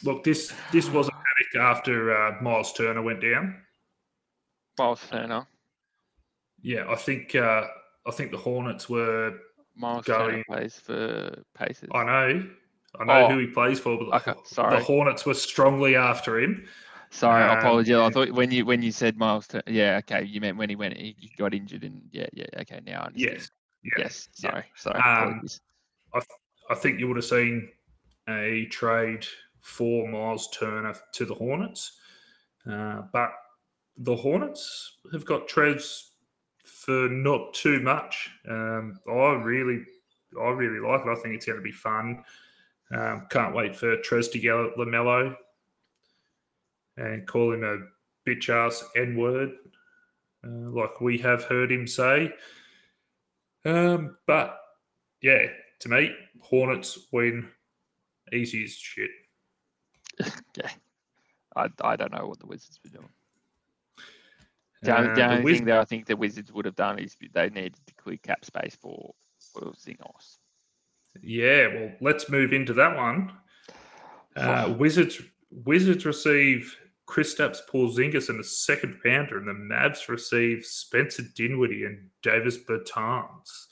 [0.03, 3.55] Look, this this was a panic after uh, Miles Turner went down.
[4.78, 5.45] Miles Turner.
[6.61, 7.67] Yeah, I think uh,
[8.07, 9.34] I think the Hornets were.
[9.76, 11.89] Miles Going- Turner plays for Pacers.
[11.93, 12.49] I know,
[12.99, 14.76] I know Oh, who he plays for, but the, okay, sorry.
[14.78, 16.65] the Hornets were strongly after him.
[17.12, 17.97] Sorry, I Um, apologize.
[17.97, 20.76] I thought when you when you said Miles Turner, yeah, okay, you meant when he
[20.76, 23.38] went, he got injured, and yeah, yeah, okay, now I understand.
[23.39, 23.51] Yes,
[23.84, 23.91] yeah.
[23.97, 24.51] Yes, yeah.
[24.51, 24.99] sorry, sorry.
[24.99, 25.62] Um, apologies.
[26.70, 27.70] I think you would have seen
[28.28, 29.26] a trade
[29.62, 31.99] for Miles Turner to the Hornets,
[32.70, 33.32] uh, but
[33.97, 36.10] the Hornets have got Trez
[36.64, 38.30] for not too much.
[38.47, 39.84] Um, I really,
[40.39, 41.10] I really like it.
[41.10, 42.24] I think it's going to be fun.
[42.91, 45.36] Um, can't wait for Trez to yell at LaMelo
[47.00, 47.78] and call him a
[48.30, 49.52] bitch ass N word,
[50.45, 52.32] uh, like we have heard him say.
[53.66, 54.58] Um, but
[55.22, 55.47] yeah,
[55.80, 57.50] to me, Hornets win
[58.34, 59.10] easy as shit.
[60.58, 60.70] yeah,
[61.56, 63.10] I I don't know what the Wizards were doing.
[64.82, 67.00] The only, Uh, the only Wiz- thing that I think the Wizards would have done
[67.00, 69.14] is they needed to clear cap space for
[69.54, 70.38] for Zingos.
[71.22, 73.32] Yeah, well, let's move into that one.
[74.36, 75.22] Uh, Wizards
[75.52, 76.78] Wizards receive
[77.10, 83.66] Kristaps Porzingis and a second pounder, and the Mavs receive Spencer Dinwiddie and Davis Bertans.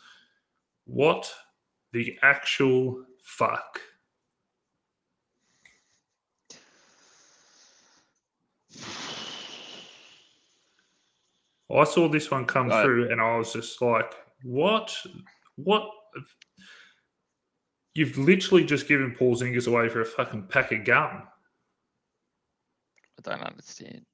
[0.85, 1.31] What
[1.91, 3.79] the actual fuck?
[11.69, 12.83] I saw this one come Right.
[12.83, 14.13] through, and I was just like,
[14.43, 14.95] "What?
[15.55, 15.91] What?
[17.93, 21.27] You've literally just given Porzingis away for a fucking pack of gum."
[23.18, 24.05] I don't understand.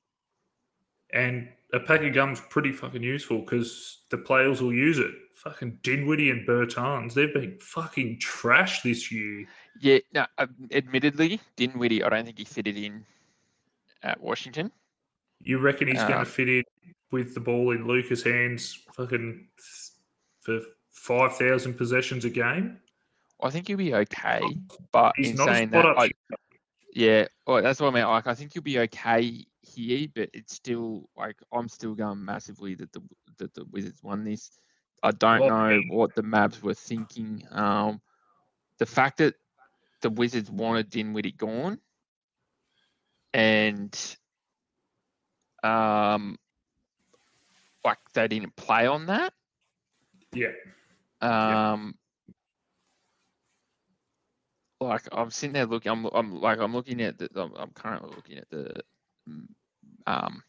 [1.14, 5.12] And a pack of gum's pretty fucking useful because the players will use it.
[5.36, 9.46] Fucking Dinwiddie and Bertans, they've been fucking trash this year.
[9.80, 13.06] Yeah, no, um, admittedly, Dinwiddie, I don't think he fitted in
[14.04, 14.72] at Washington.
[15.42, 16.64] You reckon he's going to fit in
[17.12, 19.48] with the ball in Luka's hands fucking
[20.42, 22.80] for 5,000 possessions a game?
[23.42, 24.42] I think he'll be okay,
[24.92, 25.86] but He's in not saying that.
[25.86, 26.10] I,
[26.94, 28.06] yeah, well, that's what I mean.
[28.06, 32.76] Like, I think you'll be okay here, but it's still like I'm still going massively
[32.76, 33.02] that the
[33.38, 34.52] that the Wizards won this.
[35.02, 37.46] I don't Well, know what the Mavs were thinking.
[37.52, 38.02] Um,
[38.78, 39.36] the fact that
[40.02, 41.80] the Wizards wanted Dinwiddie gone,
[43.34, 44.18] and
[45.64, 46.38] um,
[47.84, 49.34] like they didn't play on that.
[50.34, 50.52] Yeah.
[51.22, 51.96] Um,
[54.90, 58.12] like I'm sitting there looking, I'm, I'm like I'm looking at the, I'm, I'm currently
[58.16, 58.74] looking at the
[59.30, 59.46] mm,
[60.08, 60.44] um,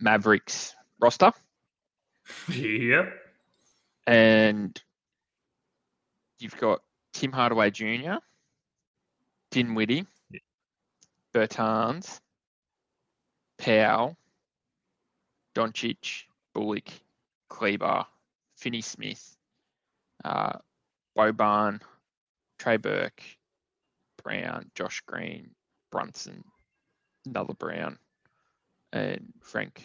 [0.00, 1.32] Mavericks roster,
[2.48, 3.12] Yep.
[4.06, 4.82] and
[6.38, 8.14] you've got Tim Hardaway Jr.,
[9.50, 10.40] Dinwiddie, Yeah.
[11.34, 12.20] Bertans,
[13.58, 14.16] Powell,
[15.54, 16.88] Doncic, Bullock,
[17.48, 18.06] Kleber,
[18.56, 19.36] Finney Smith,
[20.24, 20.52] uh,
[21.16, 21.80] Boban,
[22.60, 23.22] Trey Burke,
[24.22, 25.50] Brown, Josh Green,
[25.90, 26.44] Brunson,
[27.24, 27.98] another Brown,
[28.92, 29.82] and Frank.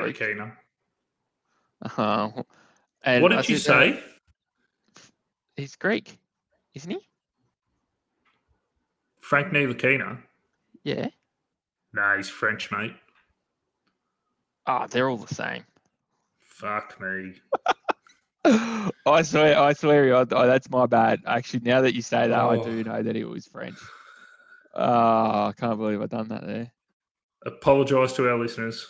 [0.00, 0.18] Greek.
[0.18, 0.58] Keener.
[1.96, 2.30] Uh,
[3.02, 4.04] and What did you there- say?
[5.56, 6.18] He's Greek,
[6.74, 6.98] isn't he?
[9.20, 9.74] Frank Neely
[10.82, 11.08] Yeah.
[11.92, 12.96] Nah, he's French, mate.
[14.66, 15.64] Ah, they're all the same.
[16.40, 17.34] Fuck me.
[18.44, 21.22] I swear, I swear, I, I- that's my bad.
[21.26, 22.62] Actually, now that you say that, I Oh.
[22.64, 23.78] do know that it was French.
[24.74, 26.70] Ah, I can't believe I've done that there.
[27.46, 28.86] Apologise to our listeners.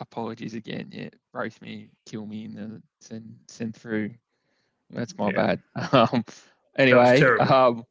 [0.00, 0.90] Apologies again.
[0.92, 4.10] Yeah, roast me, kill me, and send send through.
[4.90, 5.56] That's my Yeah.
[5.56, 5.62] bad.
[6.12, 6.24] Um,
[6.76, 7.84] anyway, um,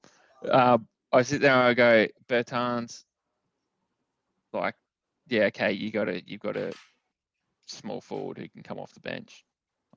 [0.50, 0.78] uh,
[1.12, 3.04] I sit there and I go, Bertans,
[4.54, 4.76] like,
[5.28, 6.74] yeah, okay, you got to you got a
[7.66, 9.44] small forward who can come off the bench.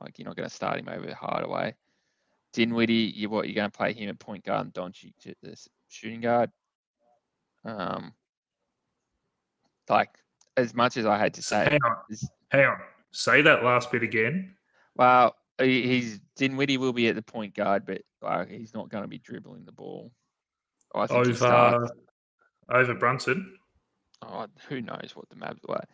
[0.00, 1.74] Like, you're not going to start him over Hardaway.
[2.52, 3.46] Dinwiddie, you what?
[3.46, 5.56] You're going to play him at point guard and Doncic at the
[5.88, 6.50] shooting guard.
[7.64, 8.12] Um,
[9.88, 10.10] like
[10.56, 11.96] as much as I had to say, Hang on.
[12.50, 12.76] Hang on.
[13.12, 14.54] Say that last bit again.
[14.96, 19.08] well, he's Dinwiddie will be at the point guard, but like he's not going to
[19.08, 20.10] be dribbling the ball.
[20.94, 21.92] I think Over starts.
[22.70, 23.56] over Brunson.
[24.22, 25.84] Oh, who knows what the Mavs were?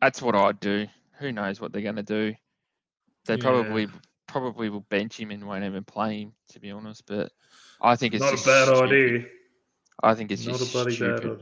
[0.00, 0.86] That's what I'd do.
[1.18, 2.34] Who knows what they're going to do?
[3.26, 3.40] They Yeah.
[3.42, 3.88] probably
[4.26, 7.06] probably will bench him and won't even play him, to be honest.
[7.06, 7.32] But
[7.80, 8.92] I think it's Not a bad stupid.
[8.92, 9.30] idea.
[10.02, 11.40] I think it's Not just a bloody bad stupid.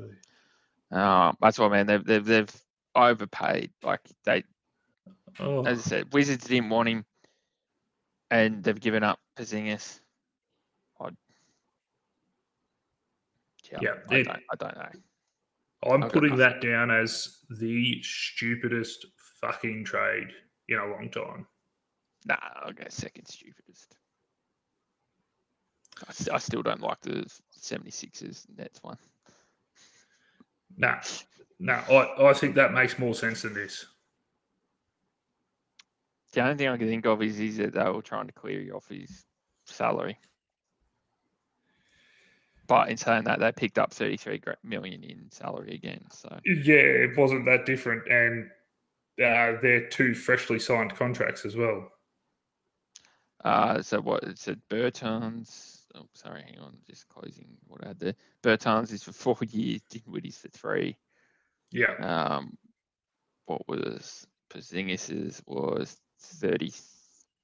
[0.91, 1.01] idea.
[1.03, 1.87] Um, that's what I mean.
[1.87, 2.63] They've they've they've
[2.95, 3.73] overpaid.
[3.83, 4.45] Like they,
[5.39, 7.07] Oh, as I said, Wizards didn't want him,
[8.31, 10.01] and they've given up Porzingis.
[13.71, 14.91] Yeah, Yeah, I it- don't, I don't know.
[15.85, 19.07] I'm I've putting that down as the stupidest
[19.41, 20.29] fucking trade
[20.69, 21.47] in a long time.
[22.27, 23.97] Nah, I'll go second stupidest.
[26.09, 27.27] I, st- I still don't like the
[27.61, 28.97] 76ers Nets one.
[30.77, 31.01] Nah,
[31.59, 31.83] nah.
[31.91, 33.85] I, I think that makes more sense than this.
[36.33, 38.61] The only thing I can think of is, is that they were trying to clear
[38.61, 39.25] you off his
[39.67, 40.19] salary.
[42.69, 46.05] But in saying that, they picked up 33 million in salary again.
[46.11, 48.47] So Yeah, it wasn't that different, and
[49.23, 51.91] uh, they're two freshly signed contracts as well.
[53.45, 55.81] Uh, so what it said Bertans.
[55.95, 58.15] Oh, sorry, hang on, just closing what I had there.
[58.43, 60.97] Bertans is for four years, Dinwiddie's for three.
[61.71, 62.57] Yeah, Um,
[63.47, 66.73] what was Porzingis was thirty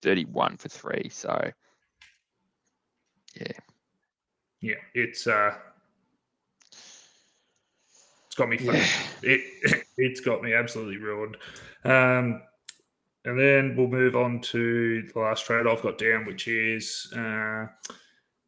[0.03, 1.09] 31 for three.
[1.11, 1.51] So,
[3.35, 3.53] yeah.
[4.61, 5.55] Yeah, it's uh,
[6.73, 8.59] it's got me.
[8.61, 8.87] Yeah.
[9.23, 11.37] It it's got me absolutely ruined.
[11.85, 12.43] Um,
[13.29, 17.67] and then we'll move on to the last trade I've got down, which is uh,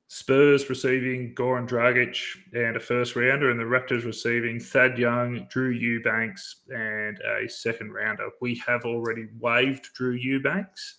[0.09, 2.18] Spurs receiving Goran Dragic
[2.55, 7.93] and a first rounder, and the Raptors receiving Thad Young, Drew Eubanks, and a second
[7.93, 8.31] rounder.
[8.41, 10.97] We have already waived Drew Eubanks.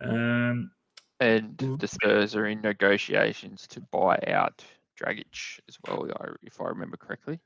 [0.00, 0.72] Um,
[1.20, 1.78] And Mhm.
[1.78, 4.64] the Spurs are in negotiations to buy out
[5.00, 6.10] Dragic as well,
[6.42, 7.38] if I remember correctly.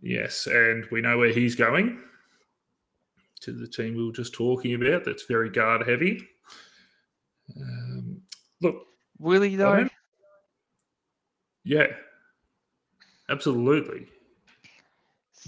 [0.00, 2.00] Yes, and we know where he's going
[3.40, 5.04] to the team we were just talking about.
[5.04, 6.26] That's very guard heavy.
[7.56, 8.20] Um,
[8.60, 8.86] look,
[9.18, 9.88] Will he though?
[11.64, 11.86] yeah,
[13.28, 14.06] absolutely.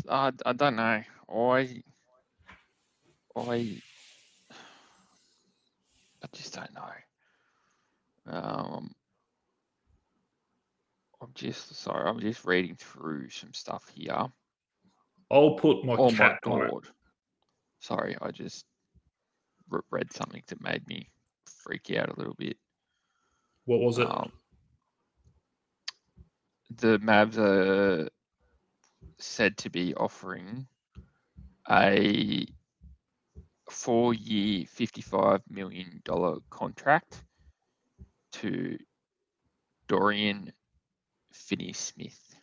[0.08, 1.02] I, I don't know.
[1.32, 1.82] I
[3.36, 3.82] I
[6.22, 6.92] I just don't know.
[8.26, 8.92] Um,
[11.20, 12.08] I'm just sorry.
[12.08, 14.26] I'm just reading through some stuff here.
[15.30, 16.72] I'll put my oh my cat on it.
[17.80, 18.66] Sorry, I just
[19.90, 21.08] read something that made me
[21.46, 22.56] freak out a little bit.
[23.64, 24.10] What was it?
[24.10, 24.32] Um,
[26.76, 28.08] the Mavs are
[29.18, 30.66] said to be offering
[31.70, 32.46] a
[33.70, 37.24] four-year, fifty-five million dollar contract
[38.32, 38.76] to
[39.88, 40.52] Dorian
[41.32, 42.34] Finney-Smith.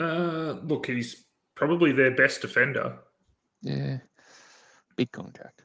[0.00, 1.24] Uh, look, he's
[1.58, 2.96] probably their best defender.
[3.62, 3.98] Yeah,
[4.96, 5.64] big contract.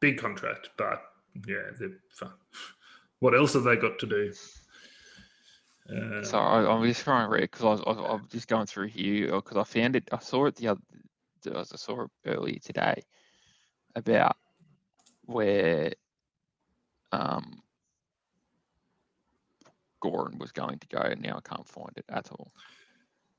[0.00, 1.02] Big contract, but
[1.46, 2.26] yeah, they're fu-
[3.18, 4.32] what else have they got to do?
[5.90, 8.66] Uh, So I, I'm just trying to read because I was, I I'm just going
[8.66, 10.08] through here because I found it.
[10.10, 10.80] I saw it the other.
[11.54, 13.02] I saw it earlier today
[13.94, 14.36] about
[15.26, 15.92] where
[17.12, 17.62] um
[20.02, 22.52] Goran was going to go, and now I can't find it at all.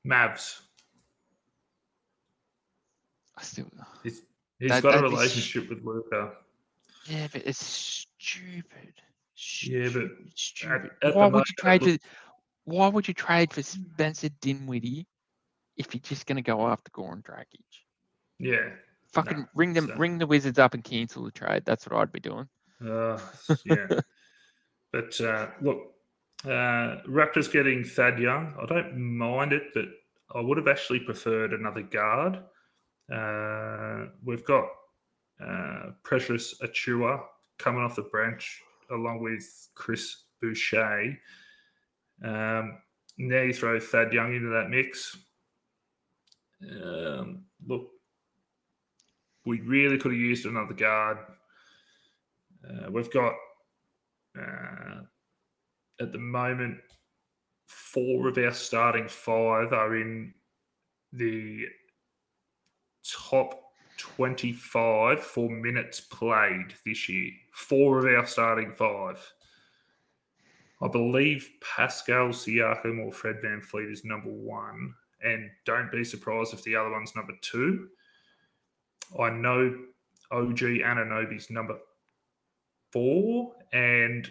[0.06, 0.60] Mavs.
[3.40, 3.66] I still,
[4.02, 4.22] He's
[4.60, 6.34] That- got a relationship with Luka.
[7.06, 8.92] yeah, but it's stupid.
[9.64, 10.90] Yeah, but Stupid, stupid.
[11.02, 11.98] at the Why would moment, you trade for?
[12.64, 15.06] Why would you trade for Spencer Dinwiddie
[15.78, 17.64] if you're just going to go after Goran Dragic?
[18.38, 18.68] Yeah.
[19.14, 21.64] Fucking ring them, so- ring the Wizards up and cancel the trade.
[21.64, 22.48] That's what I'd be doing.
[22.84, 23.18] Uh,
[23.64, 23.86] yeah.
[24.92, 25.94] but uh, look,
[26.44, 28.54] uh, Raptors getting Thad Young.
[28.60, 29.86] I don't mind it, but
[30.34, 32.40] I would have actually preferred another guard.
[33.12, 34.66] Uh, we've got
[35.44, 37.20] uh, Precious Achiuwa
[37.58, 41.18] coming off the bench along with Chris Boucher.
[42.24, 42.78] Um,
[43.18, 45.16] now you throw Thad Young into that mix.
[46.62, 47.88] Um, look,
[49.46, 51.18] we really could have used another guard.
[52.68, 53.32] Uh, we've got
[54.38, 55.00] uh,
[56.00, 56.78] at the moment
[57.66, 60.34] four of our starting five are in
[61.12, 61.64] the
[63.02, 63.60] top
[63.98, 67.30] 25 for minutes played this year.
[67.52, 69.20] Four of our starting five.
[70.82, 74.94] I believe Pascal Siakam or Fred VanVleet is number one.
[75.22, 77.88] And don't be surprised if the other one's number two.
[79.18, 79.76] I know
[80.30, 81.76] OG Anunoby's number
[82.90, 84.30] four, and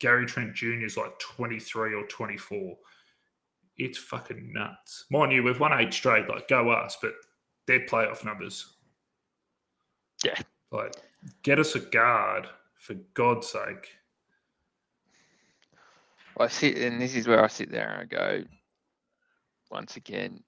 [0.00, 0.84] Gary Trent Jr.
[0.84, 2.76] is like 23 or 24.
[3.76, 5.04] It's fucking nuts.
[5.10, 7.12] Mind you, we've won eight straight, like go us, but
[7.70, 8.74] they're playoff numbers.
[10.24, 10.40] Yeah.
[10.72, 10.96] Like,
[11.44, 13.88] get us a guard, for God's sake.
[16.38, 18.44] I sit, and this is where I sit there and I go,
[19.70, 20.42] once again,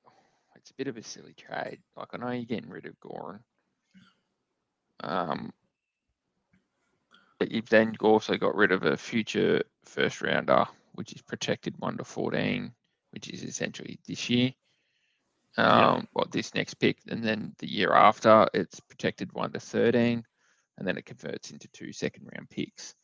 [0.56, 1.78] it's a bit of a silly trade.
[1.96, 3.40] Like I know you're getting rid of Goran,
[5.00, 5.52] um,
[7.38, 11.98] but you've then also got rid of a future first rounder, which is protected one
[11.98, 12.72] to fourteen,
[13.10, 14.52] which is essentially this year.
[15.58, 20.24] Um, well, this next pick, and then the year after, it's protected one to thirteen,
[20.78, 22.94] and then it converts into two second round picks.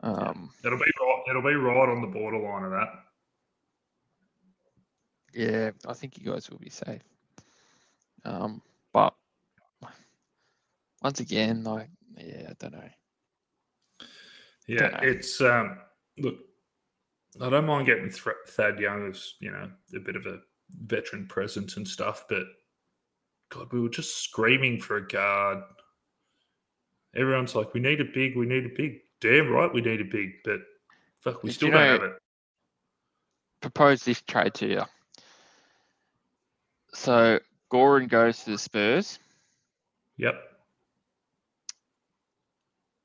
[0.00, 1.22] Um, It'll be right.
[1.28, 2.88] It'll be right on the borderline of that.
[5.34, 7.02] Yeah, I think you guys will be safe.
[8.24, 8.62] Um,
[8.92, 9.14] but
[11.02, 12.88] once again, like, yeah, I don't know.
[14.66, 14.98] Yeah, Dunno.
[15.02, 15.78] it's um.
[16.18, 16.36] Look,
[17.40, 20.40] I don't mind getting Th- Thad Young as you know a bit of a
[20.84, 22.44] veteran presence and stuff, but
[23.50, 25.62] God, we were just screaming for a guard.
[27.14, 30.04] Everyone's like, "We need a big, we need a big." Damn right, we need a
[30.04, 30.60] big, but
[31.20, 32.18] fuck, we But still you don't have it.
[33.60, 34.82] Propose this trade to you.
[36.94, 37.40] So
[37.72, 39.18] Goran goes to the Spurs.
[40.18, 40.48] Yep.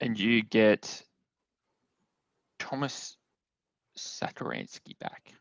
[0.04, 1.02] and you get
[2.60, 3.16] Tomas
[3.98, 5.34] Satoransky back.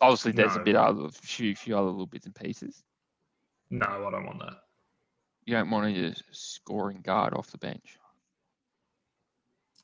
[0.00, 0.64] Obviously, there's a No.
[0.64, 2.84] bit other few few other little bits and pieces.
[3.70, 4.62] No, I don't want that.
[5.44, 7.98] You don't want a scoring guard off the bench.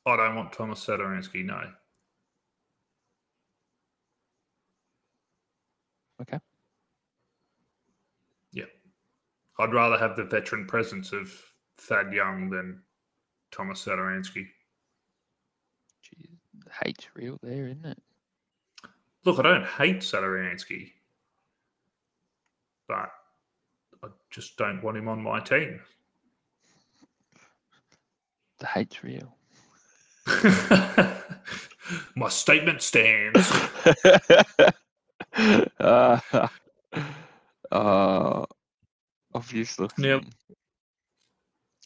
[0.05, 1.43] I don't want Tomas Satoransky.
[1.43, 1.73] No.
[6.21, 6.39] Okay.
[8.53, 8.65] Yeah.
[9.59, 11.33] I'd rather have the veteran presence of
[11.77, 12.83] Thad Young than
[13.51, 14.47] Tomas Satoransky.
[16.03, 16.37] Jeez,
[16.83, 18.01] hate's real there, isn't it?
[19.25, 20.91] Look, I don't hate Satoransky,
[22.87, 23.09] but
[24.03, 25.81] I just don't want him on my team.
[28.59, 29.35] The hate's real.
[32.15, 33.51] my statement stands.
[35.79, 36.19] uh,
[37.71, 38.45] uh,
[39.33, 39.87] obviously.
[39.97, 40.21] Now-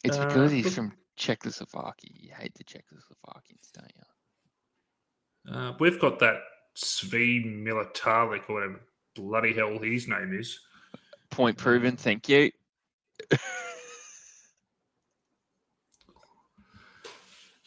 [0.02, 2.10] It's Uh, because he's from Czechoslovakia.
[2.14, 4.02] You hate the Czechoslovakians, don't you?
[5.54, 6.36] Uh, we've got that
[6.76, 8.80] Svi Militalik or whatever
[9.14, 10.58] bloody hell his name is.
[11.30, 11.96] Point proven.
[11.96, 12.50] Thank you.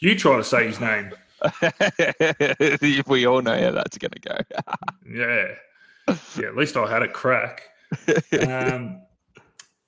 [0.04, 1.14] You try to say his name.
[3.08, 4.38] we all know how that's going to go.
[5.10, 5.48] Yeah.
[6.38, 7.62] Yeah, at least I had a crack.
[8.46, 9.02] Um,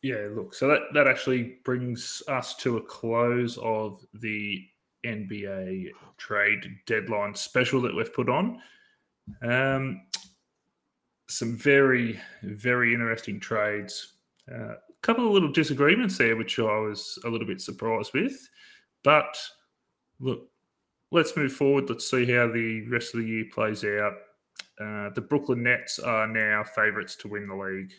[0.02, 4.66] yeah, look, so that, that actually brings us to a close of the
[5.06, 8.62] NBA trade deadline special that we've put on.
[9.42, 10.02] Um,
[11.28, 14.14] some very, very interesting trades.
[14.52, 18.48] Uh, a couple of little disagreements there, which I was a little bit surprised with.
[19.04, 19.38] But
[20.20, 20.48] look,
[21.12, 21.90] let's move forward.
[21.90, 24.14] Let's see how the rest of the year plays out.
[24.80, 27.94] Uh, the Brooklyn Nets are now favourites to win the league.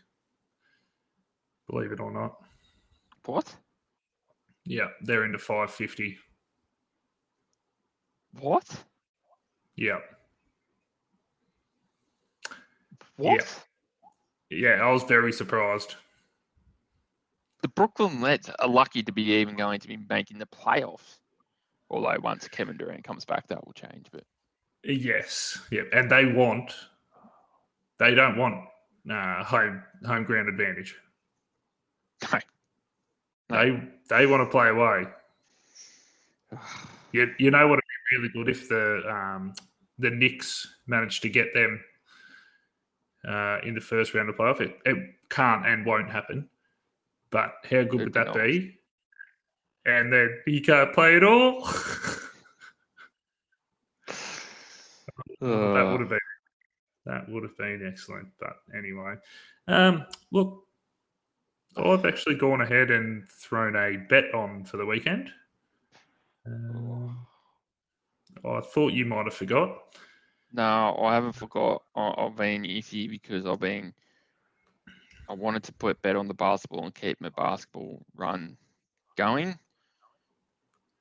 [1.68, 2.36] Believe it or not.
[3.24, 3.54] what?
[4.64, 6.16] Yeah, they're into 550.
[8.40, 8.64] What?
[9.76, 9.98] Yeah.
[13.16, 13.64] What?
[14.50, 15.94] Yeah, I was very surprised.
[17.62, 21.18] The Brooklyn Nets are lucky to be even going to be making the playoffs.
[21.90, 24.06] Although once Kevin Durant comes back, that will change.
[24.12, 24.24] But
[24.84, 25.58] Yes.
[25.70, 25.82] Yeah.
[25.92, 26.72] And they want,
[27.98, 28.64] they don't want
[29.10, 30.94] uh, home home ground advantage.
[32.32, 32.38] no.
[33.48, 33.58] No.
[33.58, 35.06] They they want to play away.
[37.12, 39.54] You, you know what would be really good if the um,
[39.98, 41.80] the Knicks managed to get them
[43.26, 44.60] uh, in the first round of playoff.
[44.60, 44.96] It, it
[45.28, 46.48] can't and won't happen.
[47.30, 48.78] But how good would that be?
[49.84, 51.64] And then he can't play at all.
[55.40, 56.18] that Uh, would have been
[57.04, 58.28] that would have been excellent.
[58.40, 59.14] But anyway,
[59.68, 60.64] um, look,
[61.76, 65.30] I've actually gone ahead and thrown a bet on for the weekend.
[66.46, 67.26] Um,
[68.44, 69.96] I thought you might have forgot.
[70.52, 71.84] No, I haven't forgot.
[71.94, 73.94] I- I've been iffy because I've been.
[75.28, 78.56] I wanted to put bet on the basketball and keep my basketball run
[79.16, 79.58] going,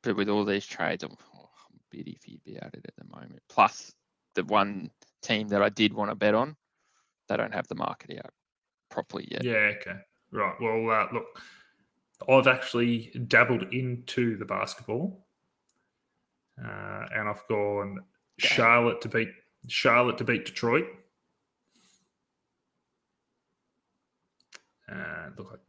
[0.04, 3.06] but with all these trades, I'm, oh, I'm a bit iffy about it at the
[3.06, 3.42] moment.
[3.50, 3.94] Plus,
[4.34, 4.90] the one
[5.22, 6.56] team that I did want to bet on,
[7.28, 8.34] they don't have the market out
[8.90, 9.44] properly yet.
[9.44, 10.00] Yeah, okay.
[10.32, 10.56] Right.
[10.60, 11.42] Well, uh, look,
[12.30, 15.28] I've actually dabbled into the basketball,
[16.64, 18.00] uh, and I've gone
[18.38, 19.30] Charlotte to beat
[19.68, 20.86] Charlotte to beat Detroit.
[24.92, 25.60] Uh, look,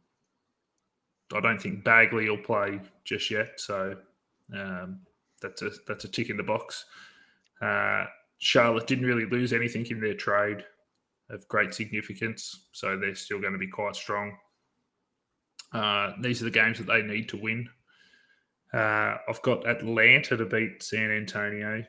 [1.33, 3.95] I, I don't think Bagley will play just yet, so
[4.53, 4.99] um,
[5.41, 6.85] that's a that's a tick in the box.
[7.61, 8.05] Uh,
[8.39, 10.63] Charlotte didn't really lose anything in their trade
[11.29, 14.37] of great significance, so they're still going to be quite strong.
[15.73, 17.67] Uh, these are the games that they need to win.
[18.73, 21.83] Uh, I've got Atlanta to beat San Antonio.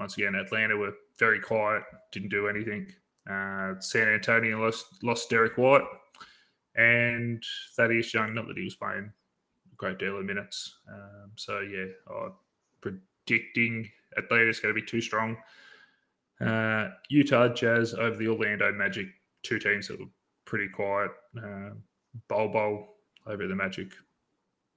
[0.00, 2.86] Once again, Atlanta were very quiet, didn't do anything.
[3.30, 5.84] Uh, San Antonio lost, lost Derrick White
[6.74, 7.44] and
[7.76, 9.12] Thaddeus Young, not that he was playing
[9.70, 10.78] a great deal of minutes.
[10.90, 12.32] Um, so, yeah, I'm
[12.80, 15.36] predicting Atlanta's going to be too strong.
[16.40, 19.06] Uh, Utah Jazz over the Orlando Magic,
[19.42, 20.06] two teams that were
[20.46, 21.10] pretty quiet.
[21.36, 21.74] Uh,
[22.26, 22.88] Bol
[23.26, 23.92] over the Magic,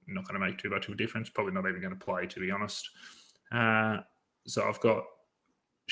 [0.05, 1.29] not going to make too much of a difference.
[1.29, 2.89] Probably not even going to play, to be honest.
[3.53, 3.99] Uh,
[4.45, 5.05] so I've got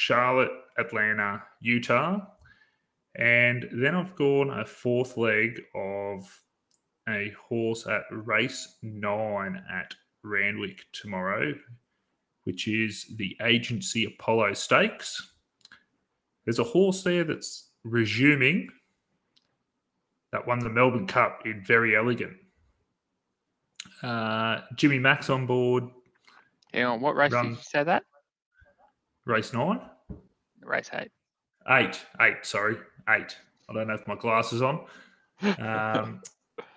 [0.02, 0.50] Charlotte,
[0.80, 2.20] Atlanta, Utah,
[3.16, 6.28] and then I've gone a fourth leg of
[7.08, 11.54] a horse at race nine at Randwick tomorrow,
[12.46, 15.34] which is the Agency Apollo Stakes.
[16.46, 18.70] There's a horse there that's resuming
[20.32, 22.38] that won the Melbourne Cup in Verry Elegant.
[24.02, 25.84] Uh, Jimmy Max on board,
[26.74, 27.50] Hang on, what race Run.
[27.50, 28.01] did you say that?
[29.26, 29.82] Race nine.
[30.64, 31.12] Race eight.
[31.70, 32.78] Eight, eight, sorry,
[33.10, 33.38] eight.
[33.70, 34.86] I don't have my glasses on.
[35.60, 36.22] Um,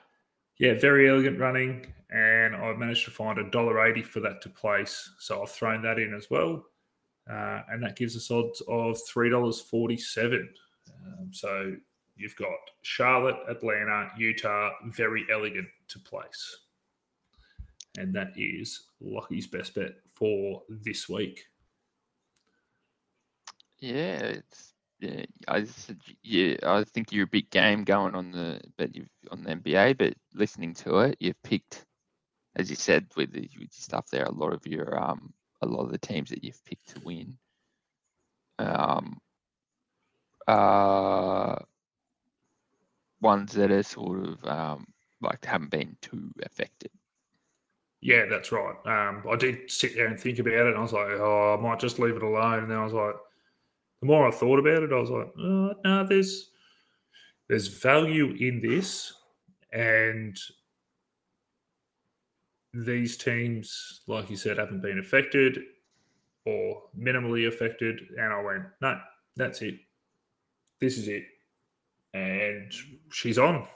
[0.58, 4.48] yeah, Verry Elegant running, and I've managed to find a dollar eighty for that to
[4.50, 5.10] place.
[5.18, 6.64] So I've thrown that in as well,
[7.30, 10.48] uh, and that gives us odds of three dollars forty-seven.
[11.06, 11.74] Um, so
[12.16, 12.50] you've got
[12.82, 16.58] Charlotte, Atlanta, Utah, Verry Elegant to place,
[17.96, 21.46] and that is Lucky's best bet for this week.
[23.84, 25.24] Yeah, it's yeah.
[25.46, 25.66] I
[26.22, 29.98] yeah, I think you're a big game going on the but you've on the NBA,
[29.98, 31.84] but listening to it, you've picked,
[32.56, 35.82] as you said with the with stuff there, a lot of your um a lot
[35.82, 37.36] of the teams that you've picked to win.
[38.58, 39.20] Um.
[40.48, 41.56] Uh.
[43.20, 44.86] Ones that are sort of um
[45.20, 46.90] like haven't been too affected.
[48.00, 48.76] Yeah, that's right.
[48.86, 51.62] Um, I did sit there and think about it, and I was like, "Oh, I
[51.62, 53.14] might just leave it alone." And then I was like,
[54.04, 56.50] the more I thought about it, I was like, oh, "No, there's
[57.48, 59.12] there's value in this,
[59.72, 60.36] and
[62.74, 65.58] these teams, like you said, haven't been affected
[66.44, 69.00] or minimally affected." And I went, "No,
[69.36, 69.76] that's it.
[70.80, 71.24] This is it."
[72.12, 72.70] And
[73.10, 73.66] she's on.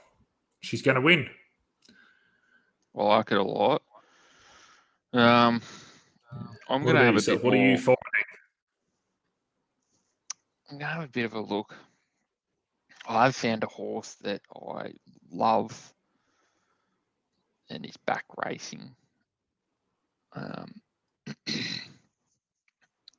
[0.61, 1.27] She's going to win.
[2.97, 3.81] I like it a lot.
[5.13, 5.61] Um,
[6.69, 7.97] I'm gonna about have a bit What are you more- finding?
[10.71, 11.75] I'm gonna have a bit of a look.
[13.07, 14.93] I've found a horse that I
[15.31, 15.93] love,
[17.69, 18.95] and he's back racing.
[20.33, 20.81] Um,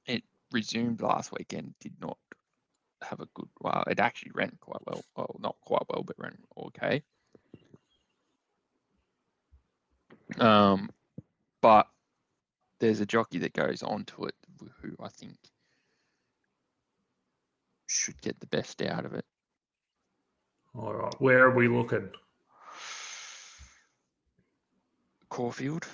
[0.07, 1.75] it resumed last weekend.
[1.81, 2.19] Did not
[3.03, 3.49] have a good.
[3.61, 5.03] Well, it actually ran quite well.
[5.17, 6.37] Well, not quite well, but ran
[6.67, 7.03] okay.
[10.39, 10.91] Um,
[11.61, 11.89] but
[12.79, 14.35] there's a jockey that goes onto it
[14.81, 15.37] who I think
[17.91, 19.25] should get the best out of it.
[20.75, 21.15] All right.
[21.19, 22.09] Where are we looking?
[25.29, 25.87] Caulfield.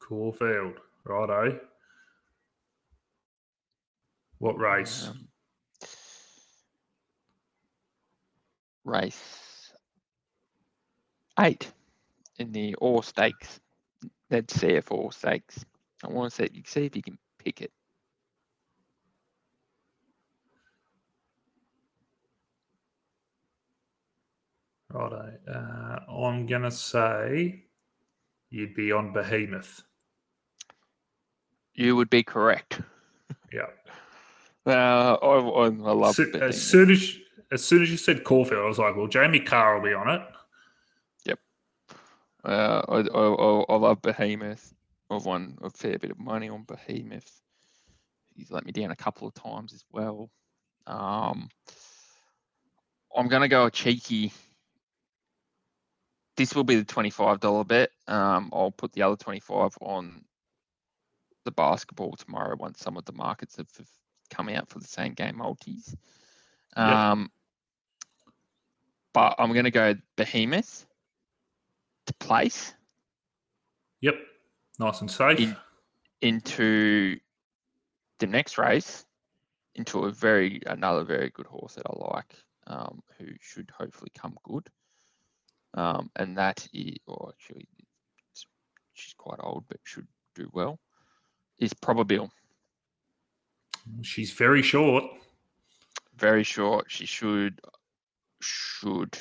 [0.00, 0.74] Caulfield.
[1.04, 1.60] Righto.
[4.38, 5.08] What race?
[5.08, 5.28] um,
[8.84, 9.72] race
[11.40, 11.70] eight
[12.38, 13.60] in the Orr Stakes.
[14.30, 15.64] That's CF Orr Stakes.
[16.04, 17.72] I want to see, you see if you can pick it.
[24.92, 25.32] Righto.
[25.46, 27.64] Uh, I'm going to say
[28.50, 29.82] you'd be on Behemoth.
[31.74, 32.80] You would be correct.
[33.52, 33.66] Yeah.
[34.66, 37.16] Uh, I, I, I love So- as soon as
[37.50, 40.10] as soon as you said Caulfield, I was like, well, Jamie Kah will be on
[40.10, 40.20] it.
[41.24, 41.38] Yep.
[42.44, 44.74] Uh, I, I, I, I love Behemoth.
[45.10, 47.40] I've won a fair bit of money on Behemoth.
[48.34, 50.30] He's let me down a couple of times as well.
[50.86, 51.48] Um,
[53.16, 54.30] I'm going to go a cheeky.
[56.38, 57.90] This will be the $25 bet.
[58.06, 60.22] Um, I'll put the other 25 on
[61.44, 63.88] the basketball tomorrow once some of the markets have, have
[64.30, 65.96] come out for the same game multis.
[66.76, 66.86] Yep.
[66.86, 67.32] Um,
[69.12, 70.86] but I'm going to go Behemoth
[72.06, 72.72] to place
[74.00, 74.14] Yep.
[74.78, 75.40] Nice and safe.
[75.40, 75.56] In-
[76.20, 77.18] into
[78.20, 79.04] the next race
[79.74, 82.34] into a very another very good horse that I like,
[82.68, 84.68] um, who should hopefully come good.
[85.74, 87.68] Um, and that is, or actually,
[88.94, 90.78] she's quite old, but should do well.
[91.58, 92.30] Is Probabeel
[94.02, 95.04] She's very short.
[96.16, 96.90] very short?
[96.90, 97.60] She should
[98.40, 99.18] should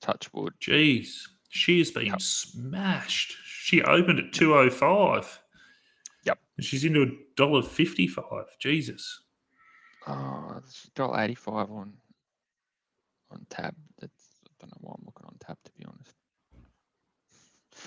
[0.00, 0.52] touch wood.
[0.60, 1.22] Jeez.
[1.48, 2.20] She has been Yep.
[2.20, 3.36] smashed.
[3.44, 5.40] She opened at 205.
[6.24, 6.38] Yep.
[6.56, 7.06] And she's into a
[7.36, 8.46] dollar fifty-five.
[8.58, 9.22] Jesus.
[10.06, 10.60] Oh,
[10.94, 11.96] dollar eighty five on
[13.30, 13.74] on tab.
[13.98, 14.23] That's
[14.66, 16.14] don't know why I'm looking on tab to be honest.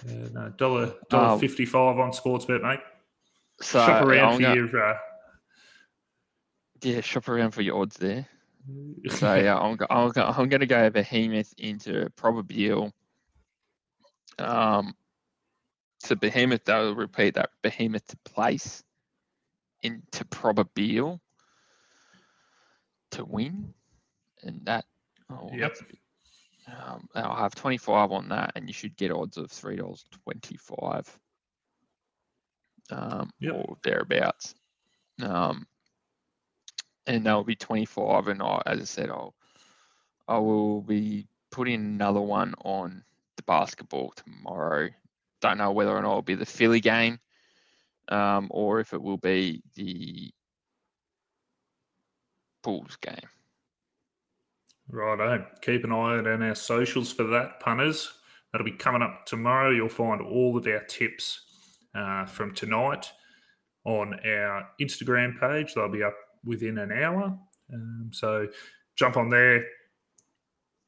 [0.07, 2.79] Uh, no, dollar dollar Um, fifty-five on Sportsbet, mate.
[3.61, 4.83] So Shop around I'm for gonna- your.
[4.91, 4.97] Uh,
[6.83, 8.27] Yeah, shop around for your odds there.
[9.09, 12.91] So yeah, I'm go- I'm, go- I'm going to go Behemoth into Probabeel.
[14.37, 14.93] Um,
[15.99, 18.83] so Behemoth, I'll repeat that Behemoth to place
[19.83, 21.19] into Probabeel
[23.11, 23.73] to win,
[24.43, 24.85] and that.
[25.29, 25.77] Oh, Yep.
[26.67, 31.19] Um, I'll have 25 on that, and you should get odds of three dollars twenty-five,
[32.91, 33.55] um, Yep.
[33.55, 34.53] or thereabouts.
[35.21, 35.65] Um,
[37.07, 39.33] and that'll be 25 and I, as I said I'll
[40.27, 43.03] I will be putting another one on
[43.37, 44.89] the basketball tomorrow.
[45.41, 47.19] Don't know whether or not it'll be the Philly game
[48.09, 50.31] um, or if it will be the
[52.63, 53.29] Bulls game.
[54.89, 55.45] Righto.
[55.61, 58.11] Keep an eye out on our socials for that, punters.
[58.51, 59.71] That'll be coming up tomorrow.
[59.71, 61.41] You'll find all of our tips
[61.93, 63.11] uh, from tonight
[63.85, 65.73] on our Instagram page.
[65.73, 66.15] They'll be up
[66.45, 67.37] within an hour.
[67.73, 68.47] Um, so
[68.95, 69.65] jump on there.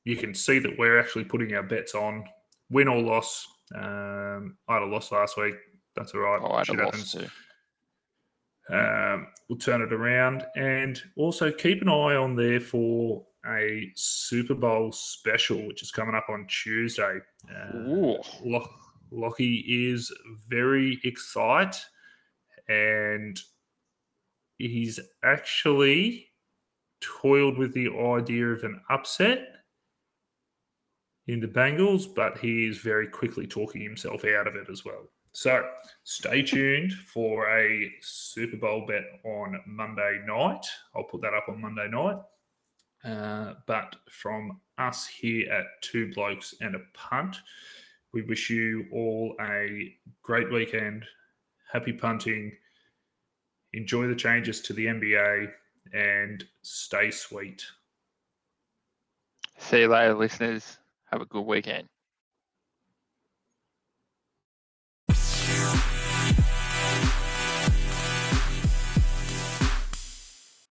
[0.05, 2.23] You can see that we're actually putting our bets on
[2.69, 3.45] win or loss.
[3.75, 5.55] Um, I had a loss last week.
[5.95, 6.39] That's all right.
[6.41, 7.27] Oh, I had Shit a loss too.
[8.71, 14.53] Um, we'll turn it around and also keep an eye on there for a Super
[14.53, 17.19] Bowl special, which is coming up on Tuesday.
[17.49, 18.69] Uh, Lock,
[19.11, 20.11] Lockie is
[20.47, 21.79] very excited
[22.67, 23.39] and
[24.57, 26.27] he's actually
[27.01, 29.47] toiled with the idea of an upset
[31.27, 35.07] in the Bengals, but he is very quickly talking himself out of it as well.
[35.31, 35.63] So
[36.03, 40.65] stay tuned for a Super Bowl bet on Monday night.
[40.95, 42.17] I'll put that up on Monday night.
[43.03, 47.37] Uh, but from us here at Two Blokes and a Punt,
[48.13, 51.05] we wish you all a great weekend.
[51.71, 52.51] Happy punting.
[53.73, 55.51] Enjoy the changes to the NBA
[55.93, 57.63] and stay sweet.
[59.57, 60.77] See you later, listeners.
[61.11, 61.87] Have a good weekend.